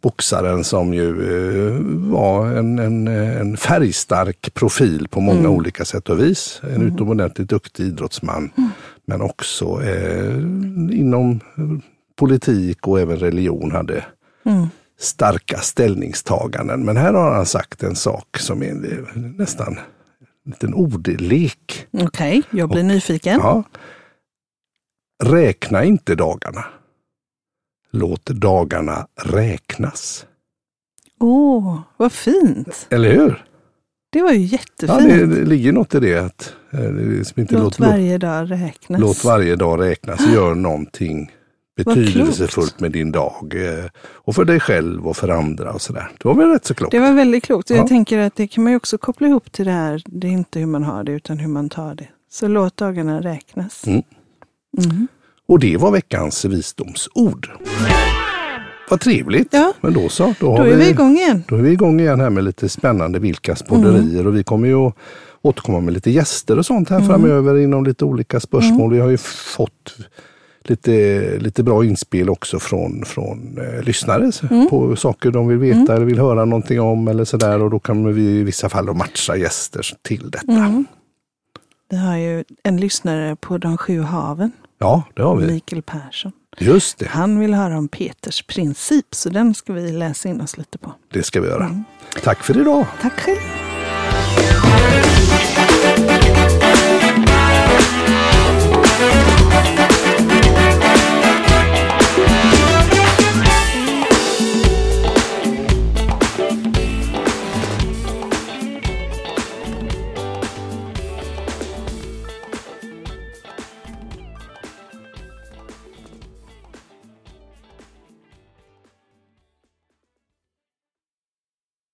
Boxaren 0.00 0.64
som 0.64 0.94
ju 0.94 1.08
eh, 1.08 1.80
var 2.12 2.46
en, 2.46 2.78
en, 2.78 3.08
en 3.08 3.56
färgstark 3.56 4.54
profil 4.54 5.08
på 5.10 5.20
många 5.20 5.48
olika 5.48 5.84
sätt 5.84 6.08
och 6.08 6.20
vis. 6.20 6.60
En 6.74 6.82
utomordentligt 6.82 7.48
duktig 7.48 7.84
idrottsman. 7.84 8.50
Men 9.06 9.20
också 9.22 9.82
eh, 9.82 10.36
inom 11.00 11.40
politik 12.16 12.86
och 12.88 13.00
även 13.00 13.16
religion 13.16 13.72
hade 13.72 14.04
Mm. 14.46 14.66
starka 15.00 15.58
ställningstaganden. 15.58 16.84
Men 16.84 16.96
här 16.96 17.12
har 17.12 17.34
han 17.34 17.46
sagt 17.46 17.82
en 17.82 17.96
sak 17.96 18.38
som 18.38 18.62
är 18.62 18.68
eh, 18.92 19.20
nästan 19.38 19.78
liten 20.44 20.74
ordlek. 20.74 21.86
Okej, 21.90 22.42
jag 22.50 22.68
blir 22.70 22.82
nyfiken. 22.82 23.40
Ja. 23.42 23.62
Räkna 25.24 25.84
inte 25.84 26.14
dagarna. 26.14 26.64
Låt 27.90 28.24
dagarna 28.26 29.06
räknas. 29.22 30.26
Åh, 31.20 31.80
vad 31.96 32.12
fint. 32.12 32.86
Eller 32.90 33.12
hur? 33.12 33.44
Det 34.12 34.22
var 34.22 34.32
ju 34.32 34.38
Ja, 34.38 34.46
jättefint. 34.46 35.00
det, 35.08 35.26
det 35.26 35.44
ligger 35.44 35.72
något 35.72 35.94
i 35.94 36.00
det. 36.00 36.18
Att, 36.18 36.54
eh, 36.72 36.80
det 36.80 37.02
liksom 37.02 37.42
låt, 37.50 37.50
låt, 37.62 37.78
varje 37.78 38.18
dag 38.18 38.50
räknas. 38.50 39.00
låt 39.00 39.24
varje 39.24 39.56
dag 39.56 39.80
räknas. 39.80 40.20
Gör 40.32 40.54
någonting 40.54 41.32
betydelsefullt 41.76 42.80
med 42.80 42.92
din 42.92 43.12
dag. 43.12 43.52
eh, 43.54 43.84
Och 44.00 44.34
för 44.34 44.44
dig 44.44 44.60
själv 44.60 45.06
och 45.08 45.16
för 45.16 45.28
andra 45.28 45.72
och 45.72 45.82
sådär. 45.82 46.10
Det 46.18 46.28
var 46.28 46.34
väl 46.34 46.48
rätt 46.50 46.64
så 46.64 46.74
klokt. 46.74 46.90
Det 46.90 46.98
var 47.00 47.12
väldigt 47.12 47.44
klokt. 47.44 47.70
Ja. 47.70 47.76
Jag 47.76 47.86
tänker 47.88 48.18
att 48.18 48.36
det 48.36 48.46
kan 48.46 48.64
man 48.64 48.72
ju 48.72 48.76
också 48.76 48.98
koppla 48.98 49.26
ihop 49.28 49.52
till 49.52 49.64
det 49.66 49.72
här. 49.72 50.02
Det 50.06 50.26
är 50.26 50.30
inte 50.32 50.58
hur 50.58 50.66
man 50.66 50.82
har 50.84 51.04
det 51.04 51.12
utan 51.12 51.38
hur 51.38 51.48
man 51.48 51.68
tar 51.68 51.94
det. 51.94 52.08
Så 52.30 52.48
låt 52.48 52.76
dagarna 52.76 53.20
räknas. 53.20 53.86
Mm. 53.86 54.02
Mm. 54.78 55.08
Och 55.48 55.58
det 55.58 55.76
var 55.76 55.90
veckans 55.90 56.44
visdomsord. 56.44 57.50
Vad 58.90 59.00
trevligt. 59.00 59.48
Ja. 59.50 59.72
Men 59.80 59.92
då 59.92 60.08
så. 60.08 60.34
Då, 60.40 60.56
Då 60.56 60.62
är 60.62 60.76
vi 60.76 60.88
igång 60.90 61.16
igen. 61.16 61.44
Då 61.48 61.56
är 61.56 61.60
vi 61.62 61.70
igång 61.72 62.00
igen 62.00 62.20
här 62.20 62.30
med 62.30 62.44
lite 62.44 62.68
spännande 62.68 63.18
vilkas 63.18 63.62
podderier 63.62 64.14
Mm. 64.14 64.26
och 64.26 64.36
vi 64.36 64.44
kommer 64.44 64.68
ju 64.68 64.74
att 64.86 64.94
återkomma 65.42 65.80
med 65.80 65.94
lite 65.94 66.10
gäster 66.10 66.58
och 66.58 66.66
sånt 66.66 66.88
här 66.90 66.96
Mm. 66.96 67.08
framöver 67.08 67.58
inom 67.58 67.84
lite 67.84 68.04
olika 68.04 68.40
spörsmål. 68.40 68.92
Vi 68.92 69.00
har 69.00 69.08
ju 69.08 69.16
fått 69.56 69.96
lite, 70.64 71.20
lite 71.38 71.62
bra 71.62 71.84
inspel 71.84 72.30
också 72.30 72.58
från, 72.58 73.04
från 73.04 73.58
eh, 73.58 73.82
lyssnare 73.82 74.30
Mm. 74.50 74.68
på 74.68 74.96
saker 74.96 75.30
de 75.30 75.48
vill 75.48 75.58
veta 75.58 75.94
eller 75.96 76.04
vill 76.06 76.18
höra 76.18 76.44
någonting 76.44 76.80
om 76.80 77.08
eller 77.08 77.24
sådär 77.24 77.62
och 77.62 77.70
då 77.70 77.78
kan 77.78 78.14
vi 78.14 78.22
i 78.22 78.42
vissa 78.42 78.68
fall 78.68 78.94
matcha 78.94 79.36
gäster 79.36 79.86
till 80.02 80.30
detta. 80.30 80.52
Mm. 80.52 80.84
Vi 81.90 81.96
har 81.96 82.16
ju 82.16 82.44
en 82.62 82.76
lyssnare 82.80 83.36
på 83.36 83.58
de 83.58 83.78
sju 83.78 84.00
haven, 84.00 84.52
Ja, 84.78 85.02
det 85.14 85.22
har 85.22 85.36
vi. 85.36 85.46
Mikael 85.52 85.82
Persson. 85.82 86.32
Just 86.58 86.98
det, 86.98 87.06
Han 87.08 87.38
vill 87.40 87.54
höra 87.54 87.78
om 87.78 87.88
Peters 87.88 88.42
princip, 88.42 89.14
så 89.14 89.28
den 89.28 89.54
ska 89.54 89.72
vi 89.72 89.92
läsa 89.92 90.28
in 90.28 90.40
oss 90.40 90.58
lite 90.58 90.78
på. 90.78 90.92
det 91.12 91.22
ska 91.22 91.40
vi 91.40 91.48
göra. 91.48 91.64
Mm. 91.64 91.84
Tack 92.24 92.42
för 92.44 92.60
idag. 92.60 92.86
Tack 93.02 93.12
själv. 93.20 93.73